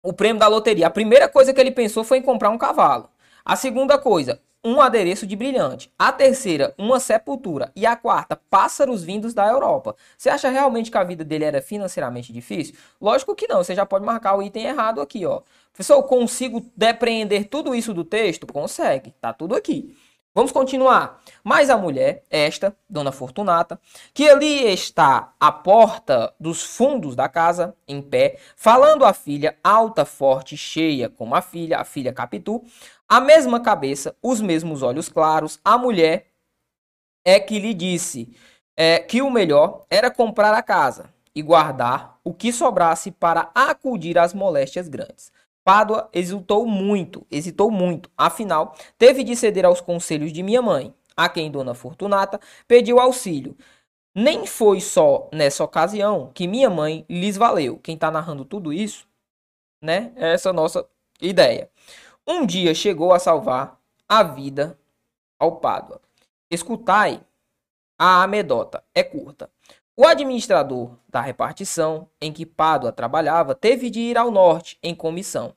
O 0.02 0.12
prêmio 0.12 0.38
da 0.38 0.46
loteria. 0.46 0.86
A 0.86 0.90
primeira 0.90 1.28
coisa 1.28 1.54
que 1.54 1.60
ele 1.60 1.70
pensou 1.70 2.04
foi 2.04 2.18
em 2.18 2.22
comprar 2.22 2.50
um 2.50 2.58
cavalo. 2.58 3.08
A 3.44 3.56
segunda 3.56 3.98
coisa, 3.98 4.40
um 4.62 4.80
adereço 4.80 5.26
de 5.26 5.34
brilhante. 5.34 5.90
A 5.98 6.12
terceira, 6.12 6.74
uma 6.76 7.00
sepultura. 7.00 7.72
E 7.74 7.86
a 7.86 7.96
quarta, 7.96 8.36
pássaros 8.50 9.02
vindos 9.02 9.32
da 9.32 9.48
Europa. 9.48 9.96
Você 10.18 10.28
acha 10.28 10.50
realmente 10.50 10.90
que 10.90 10.98
a 10.98 11.04
vida 11.04 11.24
dele 11.24 11.44
era 11.44 11.62
financeiramente 11.62 12.32
difícil? 12.32 12.74
Lógico 13.00 13.34
que 13.34 13.48
não. 13.48 13.64
Você 13.64 13.74
já 13.74 13.86
pode 13.86 14.04
marcar 14.04 14.36
o 14.36 14.42
item 14.42 14.66
errado 14.66 15.00
aqui, 15.00 15.24
ó. 15.24 15.40
Professor, 15.72 16.02
consigo 16.02 16.70
depreender 16.76 17.48
tudo 17.48 17.74
isso 17.74 17.94
do 17.94 18.04
texto? 18.04 18.46
Consegue. 18.46 19.14
Tá 19.20 19.32
tudo 19.32 19.54
aqui. 19.54 19.96
Vamos 20.34 20.50
continuar. 20.50 21.22
Mas 21.44 21.68
a 21.68 21.76
mulher, 21.76 22.24
esta, 22.30 22.74
Dona 22.88 23.12
Fortunata, 23.12 23.78
que 24.14 24.28
ali 24.30 24.64
está 24.72 25.34
à 25.38 25.52
porta 25.52 26.32
dos 26.40 26.62
fundos 26.62 27.14
da 27.14 27.28
casa, 27.28 27.76
em 27.86 28.00
pé, 28.00 28.38
falando 28.56 29.04
à 29.04 29.12
filha, 29.12 29.58
alta, 29.62 30.06
forte, 30.06 30.56
cheia 30.56 31.10
como 31.10 31.34
a 31.34 31.42
filha, 31.42 31.78
a 31.78 31.84
filha 31.84 32.14
Capitu, 32.14 32.64
a 33.06 33.20
mesma 33.20 33.60
cabeça, 33.60 34.16
os 34.22 34.40
mesmos 34.40 34.82
olhos 34.82 35.08
claros, 35.08 35.60
a 35.62 35.76
mulher 35.76 36.28
é 37.24 37.38
que 37.38 37.58
lhe 37.58 37.74
disse 37.74 38.34
é, 38.74 39.00
que 39.00 39.20
o 39.20 39.30
melhor 39.30 39.84
era 39.90 40.10
comprar 40.10 40.54
a 40.54 40.62
casa 40.62 41.12
e 41.34 41.42
guardar 41.42 42.18
o 42.24 42.32
que 42.32 42.52
sobrasse 42.52 43.10
para 43.10 43.50
acudir 43.54 44.18
às 44.18 44.32
moléstias 44.32 44.88
grandes. 44.88 45.30
Pádua 45.64 46.08
exultou 46.12 46.66
muito, 46.66 47.26
hesitou 47.30 47.70
muito, 47.70 48.10
afinal, 48.16 48.74
teve 48.98 49.22
de 49.22 49.36
ceder 49.36 49.64
aos 49.64 49.80
conselhos 49.80 50.32
de 50.32 50.42
minha 50.42 50.60
mãe, 50.60 50.92
a 51.16 51.28
quem 51.28 51.50
Dona 51.50 51.74
Fortunata 51.74 52.40
pediu 52.66 52.98
auxílio. 52.98 53.56
Nem 54.14 54.44
foi 54.44 54.80
só 54.80 55.28
nessa 55.32 55.64
ocasião 55.64 56.30
que 56.34 56.46
minha 56.46 56.68
mãe 56.68 57.06
lhes 57.08 57.36
valeu. 57.36 57.78
Quem 57.78 57.94
está 57.94 58.10
narrando 58.10 58.44
tudo 58.44 58.72
isso, 58.72 59.06
né? 59.80 60.12
É 60.16 60.32
essa 60.34 60.52
nossa 60.52 60.86
ideia. 61.20 61.70
Um 62.26 62.44
dia 62.44 62.74
chegou 62.74 63.12
a 63.12 63.18
salvar 63.18 63.80
a 64.08 64.22
vida 64.22 64.78
ao 65.38 65.56
Pádua. 65.56 66.00
Escutai, 66.50 67.20
a 67.98 68.22
amedota 68.22 68.84
é 68.94 69.02
curta. 69.02 69.50
O 69.94 70.06
administrador 70.06 70.96
da 71.06 71.20
repartição 71.20 72.08
em 72.18 72.32
que 72.32 72.46
Pádua 72.46 72.90
trabalhava 72.90 73.54
teve 73.54 73.90
de 73.90 74.00
ir 74.00 74.16
ao 74.16 74.30
norte 74.30 74.78
em 74.82 74.94
comissão. 74.94 75.54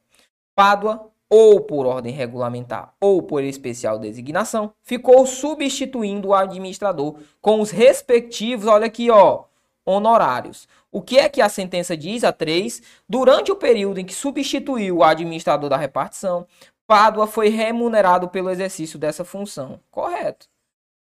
Pádua, 0.54 1.10
ou 1.30 1.62
por 1.62 1.86
ordem 1.86 2.14
regulamentar 2.14 2.94
ou 3.00 3.24
por 3.24 3.42
especial 3.44 3.98
designação, 3.98 4.74
ficou 4.84 5.26
substituindo 5.26 6.30
o 6.30 6.34
administrador 6.34 7.18
com 7.42 7.62
os 7.62 7.72
respectivos, 7.72 8.68
olha 8.68 8.88
aqui, 8.88 9.10
ó, 9.10 9.46
honorários. 9.86 10.68
O 10.92 11.02
que 11.02 11.18
é 11.18 11.30
que 11.30 11.42
a 11.42 11.48
sentença 11.48 11.96
diz 11.96 12.26
a 12.26 12.34
3? 12.34 12.82
Durante 13.08 13.54
o 13.54 13.56
período 13.56 14.00
em 14.00 14.06
que 14.06 14.14
substituiu 14.14 14.98
o 14.98 15.04
administrador 15.04 15.70
da 15.70 15.78
repartição, 15.78 16.46
Pádua 16.86 17.26
foi 17.26 17.48
remunerado 17.48 18.28
pelo 18.28 18.50
exercício 18.50 19.00
dessa 19.00 19.24
função. 19.24 19.80
Correto. 19.90 20.48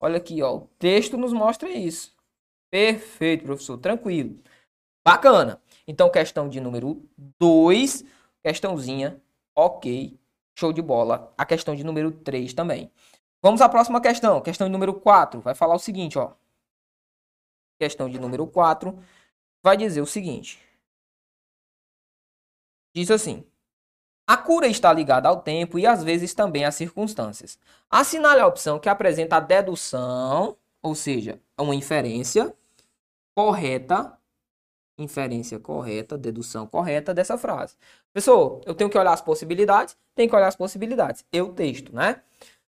Olha 0.00 0.18
aqui, 0.18 0.40
ó, 0.40 0.54
o 0.54 0.68
texto 0.78 1.16
nos 1.16 1.32
mostra 1.32 1.68
isso. 1.68 2.13
Perfeito, 2.74 3.44
professor. 3.44 3.78
Tranquilo. 3.78 4.36
Bacana. 5.06 5.62
Então, 5.86 6.10
questão 6.10 6.48
de 6.48 6.58
número 6.58 7.08
2, 7.38 8.02
questãozinha, 8.42 9.22
ok, 9.54 10.18
show 10.58 10.72
de 10.72 10.82
bola. 10.82 11.32
A 11.38 11.46
questão 11.46 11.76
de 11.76 11.84
número 11.84 12.10
3 12.10 12.52
também. 12.52 12.90
Vamos 13.40 13.60
à 13.60 13.68
próxima 13.68 14.00
questão. 14.00 14.40
Questão 14.40 14.66
de 14.66 14.72
número 14.72 14.92
4 14.92 15.40
vai 15.40 15.54
falar 15.54 15.76
o 15.76 15.78
seguinte, 15.78 16.18
ó. 16.18 16.32
Questão 17.78 18.10
de 18.10 18.18
número 18.18 18.44
4 18.44 18.98
vai 19.62 19.76
dizer 19.76 20.00
o 20.00 20.06
seguinte. 20.06 20.60
Diz 22.92 23.08
assim: 23.08 23.46
a 24.26 24.36
cura 24.36 24.66
está 24.66 24.92
ligada 24.92 25.28
ao 25.28 25.40
tempo 25.40 25.78
e 25.78 25.86
às 25.86 26.02
vezes 26.02 26.34
também 26.34 26.64
às 26.64 26.74
circunstâncias. 26.74 27.56
Assinale 27.88 28.40
a 28.40 28.48
opção 28.48 28.80
que 28.80 28.88
apresenta 28.88 29.36
a 29.36 29.40
dedução, 29.40 30.56
ou 30.82 30.96
seja, 30.96 31.40
uma 31.56 31.76
inferência 31.76 32.52
correta, 33.34 34.16
inferência 34.98 35.58
correta, 35.58 36.16
dedução 36.16 36.66
correta 36.66 37.12
dessa 37.12 37.36
frase. 37.36 37.76
Pessoal, 38.12 38.60
eu 38.64 38.74
tenho 38.74 38.88
que 38.88 38.98
olhar 38.98 39.12
as 39.12 39.20
possibilidades, 39.20 39.96
tenho 40.14 40.28
que 40.28 40.36
olhar 40.36 40.48
as 40.48 40.56
possibilidades. 40.56 41.24
Eu 41.32 41.52
texto, 41.52 41.94
né? 41.94 42.22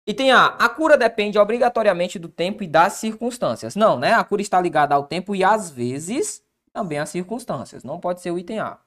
E 0.07 0.15
tem 0.15 0.33
A. 0.33 0.47
A 0.47 0.69
cura 0.69 0.97
depende 0.97 1.39
obrigatoriamente 1.39 2.19
do 2.19 2.29
tempo 2.29 2.63
e 2.63 2.67
das 2.67 2.95
circunstâncias. 2.95 3.77
Não, 3.77 3.99
né? 3.99 4.15
A 4.15 4.25
cura 4.25 4.41
está 4.43 4.61
ligada 4.61 4.95
ao 4.95 5.05
tempo 5.05 5.37
e 5.37 5.45
às 5.45 5.71
vezes 5.71 6.43
também 6.73 6.99
às 6.99 7.11
circunstâncias. 7.11 7.85
Não 7.85 8.01
pode 8.01 8.21
ser 8.21 8.31
o 8.31 8.39
item 8.39 8.59
A. 8.59 8.79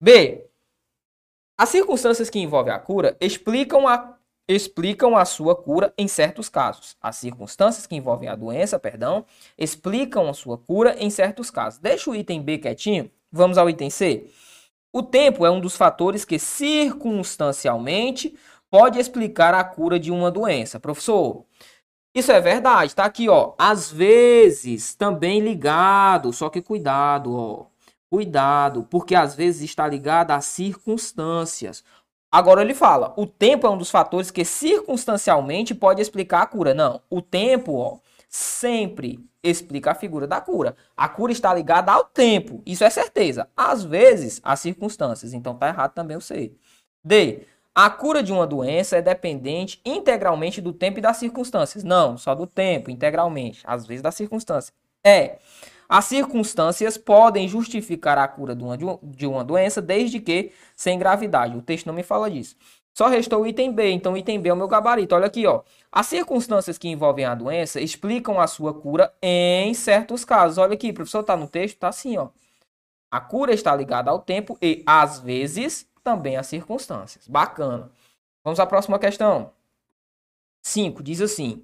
B. 0.00 0.46
As 1.58 1.68
circunstâncias 1.68 2.30
que 2.30 2.38
envolvem 2.38 2.72
a 2.72 2.78
cura 2.78 3.16
explicam 3.20 3.86
a 3.86 4.16
explicam 4.48 5.16
a 5.16 5.24
sua 5.24 5.54
cura 5.54 5.94
em 5.96 6.08
certos 6.08 6.48
casos. 6.48 6.96
As 7.00 7.16
circunstâncias 7.16 7.86
que 7.86 7.94
envolvem 7.96 8.28
a 8.28 8.34
doença, 8.34 8.78
perdão, 8.78 9.24
explicam 9.56 10.28
a 10.28 10.34
sua 10.34 10.58
cura 10.58 10.96
em 10.98 11.10
certos 11.10 11.50
casos. 11.50 11.78
Deixa 11.78 12.10
o 12.10 12.14
item 12.14 12.42
B 12.42 12.58
quietinho, 12.58 13.10
vamos 13.30 13.56
ao 13.58 13.70
item 13.70 13.90
C. 13.90 14.26
O 14.92 15.02
tempo 15.02 15.46
é 15.46 15.50
um 15.50 15.60
dos 15.60 15.76
fatores 15.76 16.24
que 16.24 16.38
circunstancialmente 16.38 18.36
pode 18.70 18.98
explicar 18.98 19.54
a 19.54 19.64
cura 19.64 19.98
de 19.98 20.10
uma 20.10 20.30
doença. 20.30 20.78
Professor, 20.80 21.44
isso 22.14 22.30
é 22.30 22.40
verdade, 22.40 22.94
tá 22.94 23.04
aqui, 23.04 23.28
ó. 23.28 23.54
Às 23.58 23.90
vezes 23.90 24.94
também 24.94 25.40
ligado, 25.40 26.32
só 26.32 26.50
que 26.50 26.60
cuidado, 26.60 27.34
ó. 27.34 27.66
Cuidado, 28.10 28.86
porque 28.90 29.14
às 29.14 29.34
vezes 29.34 29.62
está 29.62 29.88
ligado 29.88 30.32
às 30.32 30.44
circunstâncias. 30.44 31.82
Agora 32.32 32.62
ele 32.62 32.72
fala, 32.72 33.12
o 33.18 33.26
tempo 33.26 33.66
é 33.66 33.70
um 33.70 33.76
dos 33.76 33.90
fatores 33.90 34.30
que 34.30 34.42
circunstancialmente 34.42 35.74
pode 35.74 36.00
explicar 36.00 36.40
a 36.40 36.46
cura. 36.46 36.72
Não, 36.72 37.02
o 37.10 37.20
tempo, 37.20 37.76
ó, 37.76 37.98
sempre 38.26 39.20
explica 39.42 39.90
a 39.90 39.94
figura 39.94 40.26
da 40.26 40.40
cura. 40.40 40.74
A 40.96 41.10
cura 41.10 41.30
está 41.30 41.52
ligada 41.52 41.92
ao 41.92 42.04
tempo, 42.04 42.62
isso 42.64 42.84
é 42.84 42.88
certeza. 42.88 43.48
Às 43.54 43.84
vezes, 43.84 44.40
às 44.42 44.60
circunstâncias. 44.60 45.34
Então 45.34 45.54
tá 45.54 45.68
errado 45.68 45.92
também 45.92 46.16
o 46.16 46.22
C. 46.22 46.54
D. 47.04 47.46
A 47.74 47.90
cura 47.90 48.22
de 48.22 48.32
uma 48.32 48.46
doença 48.46 48.96
é 48.96 49.02
dependente 49.02 49.80
integralmente 49.84 50.60
do 50.60 50.72
tempo 50.72 50.98
e 50.98 51.02
das 51.02 51.18
circunstâncias. 51.18 51.84
Não, 51.84 52.16
só 52.16 52.34
do 52.34 52.46
tempo, 52.46 52.90
integralmente. 52.90 53.60
Às 53.64 53.86
vezes 53.86 54.02
da 54.02 54.10
circunstância. 54.10 54.72
É. 55.04 55.38
As 55.92 56.06
circunstâncias 56.06 56.96
podem 56.96 57.46
justificar 57.46 58.16
a 58.16 58.26
cura 58.26 58.56
de 58.56 59.26
uma, 59.26 59.44
doença 59.44 59.82
desde 59.82 60.20
que 60.20 60.50
sem 60.74 60.98
gravidade. 60.98 61.54
O 61.54 61.60
texto 61.60 61.84
não 61.84 61.92
me 61.92 62.02
fala 62.02 62.30
disso. 62.30 62.56
Só 62.94 63.08
restou 63.08 63.42
o 63.42 63.46
item 63.46 63.70
B, 63.70 63.90
então 63.90 64.14
o 64.14 64.16
item 64.16 64.40
B 64.40 64.48
é 64.48 64.54
o 64.54 64.56
meu 64.56 64.66
gabarito. 64.66 65.14
Olha 65.14 65.26
aqui, 65.26 65.46
ó. 65.46 65.60
As 65.92 66.06
circunstâncias 66.06 66.78
que 66.78 66.88
envolvem 66.88 67.26
a 67.26 67.34
doença 67.34 67.78
explicam 67.78 68.40
a 68.40 68.46
sua 68.46 68.72
cura 68.72 69.12
em 69.20 69.74
certos 69.74 70.24
casos. 70.24 70.56
Olha 70.56 70.72
aqui, 70.72 70.94
professor, 70.94 71.22
tá 71.24 71.36
no 71.36 71.46
texto, 71.46 71.76
tá 71.76 71.88
assim, 71.88 72.16
ó. 72.16 72.28
A 73.10 73.20
cura 73.20 73.52
está 73.52 73.76
ligada 73.76 74.10
ao 74.10 74.18
tempo 74.18 74.56
e, 74.62 74.82
às 74.86 75.20
vezes, 75.20 75.86
também 76.02 76.38
às 76.38 76.46
circunstâncias. 76.46 77.28
Bacana. 77.28 77.90
Vamos 78.42 78.58
à 78.58 78.64
próxima 78.64 78.98
questão. 78.98 79.50
5. 80.62 81.02
Diz 81.02 81.20
assim: 81.20 81.62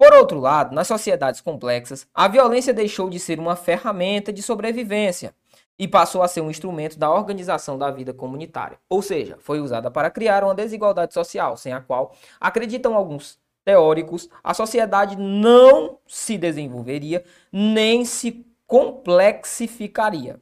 por 0.00 0.14
outro 0.14 0.40
lado, 0.40 0.74
nas 0.74 0.86
sociedades 0.86 1.42
complexas, 1.42 2.08
a 2.14 2.26
violência 2.26 2.72
deixou 2.72 3.10
de 3.10 3.20
ser 3.20 3.38
uma 3.38 3.54
ferramenta 3.54 4.32
de 4.32 4.42
sobrevivência 4.42 5.34
e 5.78 5.86
passou 5.86 6.22
a 6.22 6.28
ser 6.28 6.40
um 6.40 6.48
instrumento 6.48 6.98
da 6.98 7.10
organização 7.10 7.76
da 7.76 7.90
vida 7.90 8.14
comunitária. 8.14 8.80
Ou 8.88 9.02
seja, 9.02 9.36
foi 9.40 9.60
usada 9.60 9.90
para 9.90 10.10
criar 10.10 10.42
uma 10.42 10.54
desigualdade 10.54 11.12
social, 11.12 11.54
sem 11.54 11.74
a 11.74 11.82
qual, 11.82 12.16
acreditam 12.40 12.94
alguns 12.94 13.38
teóricos, 13.62 14.26
a 14.42 14.54
sociedade 14.54 15.16
não 15.16 15.98
se 16.06 16.38
desenvolveria 16.38 17.22
nem 17.52 18.02
se 18.06 18.46
complexificaria. 18.66 20.40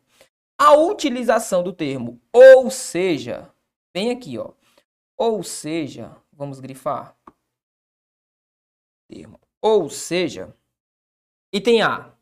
A 0.56 0.74
utilização 0.76 1.64
do 1.64 1.72
termo 1.72 2.20
ou 2.32 2.70
seja, 2.70 3.50
bem 3.92 4.12
aqui, 4.12 4.38
ó. 4.38 4.52
Ou 5.16 5.42
seja, 5.42 6.12
vamos 6.32 6.60
grifar. 6.60 7.16
Termo 9.08 9.40
ou 9.60 9.88
seja, 9.90 10.54
item 11.52 11.82
A. 11.82 12.12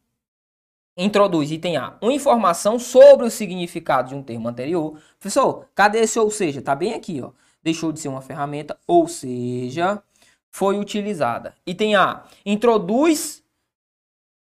Introduz 0.96 1.50
item 1.50 1.76
A. 1.76 1.98
Uma 2.00 2.12
informação 2.12 2.78
sobre 2.78 3.26
o 3.26 3.30
significado 3.30 4.08
de 4.08 4.14
um 4.14 4.22
termo 4.22 4.48
anterior. 4.48 4.98
Professor, 5.18 5.68
cadê 5.74 6.00
esse 6.00 6.18
ou 6.18 6.30
seja? 6.30 6.62
Tá 6.62 6.74
bem 6.74 6.94
aqui, 6.94 7.20
ó. 7.22 7.32
Deixou 7.62 7.92
de 7.92 8.00
ser 8.00 8.08
uma 8.08 8.22
ferramenta, 8.22 8.78
ou 8.86 9.06
seja, 9.08 10.02
foi 10.50 10.78
utilizada. 10.78 11.54
Item 11.66 11.96
A. 11.96 12.24
Introduz 12.46 13.44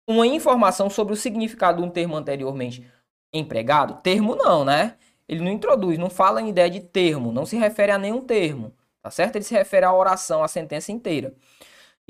uma 0.07 0.27
informação 0.27 0.88
sobre 0.88 1.12
o 1.12 1.16
significado 1.16 1.83
de 1.83 1.87
um 1.87 1.90
termo 1.90 2.16
anteriormente 2.16 2.85
empregado. 3.33 4.01
Termo 4.03 4.35
não, 4.35 4.64
né? 4.64 4.97
Ele 5.29 5.45
não 5.45 5.51
introduz, 5.51 5.99
não 5.99 6.11
fala 6.11 6.43
em 6.43 6.49
ideia 6.49 6.69
de 6.69 6.81
termo, 6.81 7.31
não 7.33 7.47
se 7.47 7.57
refere 7.57 7.93
a 7.93 7.99
nenhum 7.99 8.21
termo. 8.21 8.75
Tá 9.03 9.11
certo? 9.11 9.37
Ele 9.37 9.45
se 9.45 9.55
refere 9.55 9.87
à 9.87 9.93
oração, 9.93 10.43
à 10.43 10.49
sentença 10.49 10.90
inteira. 10.90 11.35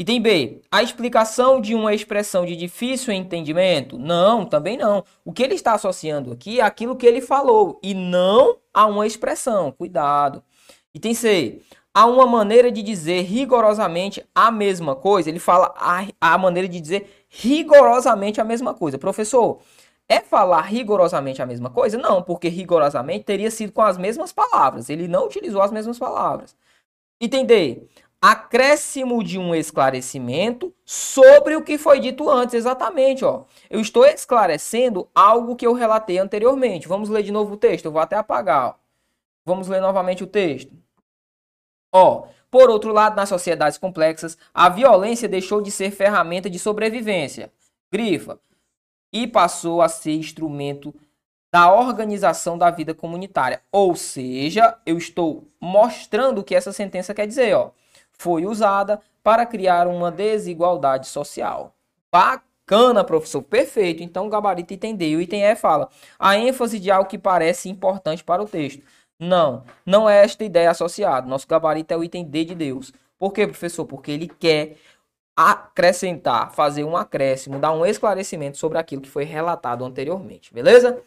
Item 0.01 0.23
B, 0.23 0.63
a 0.71 0.83
explicação 0.83 1.61
de 1.61 1.75
uma 1.75 1.93
expressão 1.93 2.47
de 2.47 2.57
difícil 2.57 3.13
entendimento? 3.13 3.99
Não, 3.99 4.47
também 4.47 4.75
não. 4.75 5.05
O 5.27 5.31
que 5.31 5.43
ele 5.43 5.55
está 5.55 5.75
associando 5.75 6.33
aqui 6.33 6.59
é 6.59 6.63
aquilo 6.63 6.97
que 6.97 7.05
ele 7.05 7.21
falou 7.21 7.79
e 7.83 7.93
não 7.93 8.57
a 8.73 8.87
uma 8.87 9.07
expressão. 9.07 9.71
Cuidado. 9.71 10.43
Item 10.95 11.13
C, 11.13 11.61
há 11.93 12.07
uma 12.07 12.25
maneira 12.25 12.73
de 12.73 12.83
dizer 12.83 13.25
rigorosamente 13.25 14.25
a 14.35 14.51
mesma 14.51 14.97
coisa. 14.97 15.29
Ele 15.29 15.39
fala 15.39 15.75
a, 15.77 16.07
a 16.19 16.39
maneira 16.39 16.67
de 16.67 16.81
dizer 16.81 17.27
rigorosamente 17.29 18.41
a 18.41 18.45
mesma 18.45 18.73
coisa. 18.73 18.97
Professor, 18.97 19.61
é 20.09 20.21
falar 20.21 20.63
rigorosamente 20.63 21.43
a 21.43 21.47
mesma 21.47 21.69
coisa? 21.69 21.99
Não, 21.99 22.23
porque 22.23 22.49
rigorosamente 22.49 23.25
teria 23.25 23.51
sido 23.51 23.71
com 23.71 23.83
as 23.83 23.99
mesmas 23.99 24.33
palavras. 24.33 24.89
Ele 24.89 25.07
não 25.07 25.27
utilizou 25.27 25.61
as 25.61 25.71
mesmas 25.71 25.99
palavras. 25.99 26.57
Item 27.21 27.45
D. 27.45 27.87
acréscimo 28.21 29.25
de 29.25 29.39
um 29.39 29.55
esclarecimento 29.55 30.75
sobre 30.85 31.57
o 31.57 31.63
que 31.63 31.79
foi 31.79 32.01
dito 32.01 32.29
antes, 32.29 32.55
exatamente, 32.55 33.25
ó. 33.25 33.45
Eu 33.71 33.81
estou 33.81 34.05
esclarecendo 34.05 35.09
algo 35.15 35.57
que 35.57 35.67
eu 35.67 35.73
relatei 35.73 36.19
anteriormente. 36.19 36.87
Vamos 36.87 37.09
ler 37.09 37.23
de 37.23 37.33
novo 37.33 37.55
o 37.55 37.57
texto, 37.57 37.87
eu 37.87 37.93
vou 37.93 38.01
até 38.01 38.17
apagar, 38.17 38.69
ó. 38.69 38.75
Vamos 39.45 39.69
ler 39.69 39.81
novamente 39.81 40.23
o 40.23 40.27
texto. 40.27 40.77
Ó, 41.91 42.27
por 42.51 42.69
outro 42.69 42.93
lado, 42.93 43.17
nas 43.17 43.29
sociedades 43.29 43.79
complexas, 43.79 44.37
a 44.53 44.69
violência 44.69 45.29
deixou 45.29 45.63
de 45.63 45.71
ser 45.71 45.91
ferramenta 45.91 46.51
de 46.51 46.59
sobrevivência, 46.59 47.51
grifa, 47.91 48.39
e 49.11 49.27
passou 49.27 49.81
a 49.81 49.89
ser 49.89 50.13
instrumento 50.13 50.95
da 51.51 51.73
organização 51.73 52.59
da 52.59 52.71
vida 52.71 52.95
comunitária. 52.95 53.63
Ou 53.73 53.97
seja, 53.97 54.79
eu 54.85 54.99
estou 54.99 55.49
mostrando 55.59 56.41
o 56.41 56.45
que 56.45 56.55
essa 56.55 56.73
sentença 56.73 57.15
quer 57.15 57.27
dizer, 57.27 57.55
ó 57.55 57.73
foi 58.21 58.45
usada 58.45 59.01
para 59.23 59.47
criar 59.47 59.87
uma 59.87 60.11
desigualdade 60.11 61.09
social. 61.09 61.75
Bacana, 62.13 63.03
professor, 63.03 63.41
perfeito. 63.43 64.03
Então 64.03 64.27
o 64.27 64.29
gabarito 64.29 64.75
entendeu. 64.75 65.19
O 65.19 65.23
item 65.23 65.43
E 65.43 65.57
fala 65.57 65.89
a 66.19 66.37
ênfase 66.37 66.79
de 66.79 66.91
algo 66.91 67.09
que 67.09 67.17
parece 67.17 67.71
importante 67.71 68.23
para 68.23 68.43
o 68.43 68.47
texto. 68.47 68.83
Não, 69.19 69.65
não 69.87 70.09
é 70.09 70.23
esta 70.23 70.45
ideia 70.45 70.71
associada. 70.71 71.27
Nosso 71.27 71.49
gabarito 71.49 71.95
é 71.95 71.97
o 71.97 72.05
item 72.05 72.25
D 72.25 72.45
de 72.45 72.55
Deus. 72.55 72.93
Por 73.19 73.33
quê, 73.33 73.47
professor? 73.47 73.87
Porque 73.87 74.11
ele 74.11 74.29
quer 74.29 74.77
acrescentar, 75.35 76.53
fazer 76.53 76.85
um 76.85 76.99
acréscimo, 76.99 77.59
dar 77.59 77.73
um 77.73 77.87
esclarecimento 77.87 78.59
sobre 78.59 78.77
aquilo 78.77 79.01
que 79.01 79.09
foi 79.09 79.25
relatado 79.25 79.83
anteriormente, 79.83 80.53
beleza? 80.53 81.03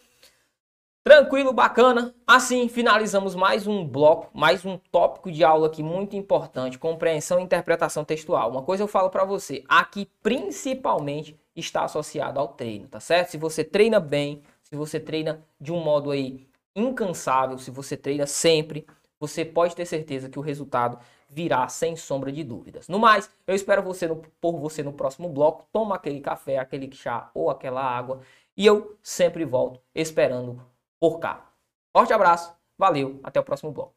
Tranquilo, 1.04 1.52
bacana. 1.52 2.16
Assim 2.26 2.70
finalizamos 2.70 3.36
mais 3.36 3.68
um 3.68 3.86
bloco, 3.86 4.30
mais 4.34 4.66
um 4.66 4.78
tópico 4.78 5.30
de 5.30 5.44
aula 5.44 5.68
aqui 5.68 5.84
muito 5.84 6.16
importante, 6.16 6.80
compreensão 6.80 7.42
e 7.42 7.44
interpretação 7.44 8.06
textual. 8.06 8.50
Uma 8.50 8.64
coisa 8.64 8.84
eu 8.84 8.88
falo 8.88 9.10
para 9.10 9.26
você, 9.26 9.66
aqui 9.68 10.10
principalmente 10.22 11.38
está 11.54 11.84
associado 11.84 12.40
ao 12.40 12.48
treino, 12.48 12.88
tá 12.88 13.02
certo? 13.02 13.32
Se 13.32 13.38
você 13.38 13.66
treina 13.66 14.00
bem, 14.00 14.44
se 14.62 14.78
você 14.78 14.98
treina 14.98 15.44
de 15.60 15.74
um 15.74 15.84
modo 15.84 16.10
aí 16.10 16.48
incansável, 16.74 17.58
se 17.58 17.70
você 17.70 17.98
treina 17.98 18.26
sempre, 18.26 18.88
você 19.20 19.44
pode 19.44 19.76
ter 19.76 19.86
certeza 19.86 20.30
que 20.30 20.40
o 20.40 20.42
resultado 20.42 20.98
virá 21.28 21.68
sem 21.68 21.98
sombra 21.98 22.32
de 22.32 22.46
dúvidas. 22.46 22.88
No 22.88 22.98
mais, 22.98 23.30
eu 23.46 23.54
espero 23.54 23.84
você 23.84 24.08
no, 24.08 24.22
por 24.40 24.58
você 24.58 24.82
no 24.82 24.94
próximo 24.94 25.28
bloco. 25.28 25.68
Toma 25.74 25.96
aquele 25.96 26.22
café, 26.22 26.60
aquele 26.60 26.90
chá 26.96 27.30
ou 27.34 27.50
aquela 27.50 27.84
água 27.84 28.22
e 28.56 28.66
eu 28.66 28.98
sempre 29.02 29.44
volto 29.44 29.82
esperando 29.94 30.62
por 31.04 31.20
cá. 31.20 31.52
Forte 31.92 32.14
abraço, 32.14 32.56
valeu, 32.78 33.20
até 33.26 33.38
o 33.38 33.44
próximo 33.44 33.74
bloco. 33.74 33.94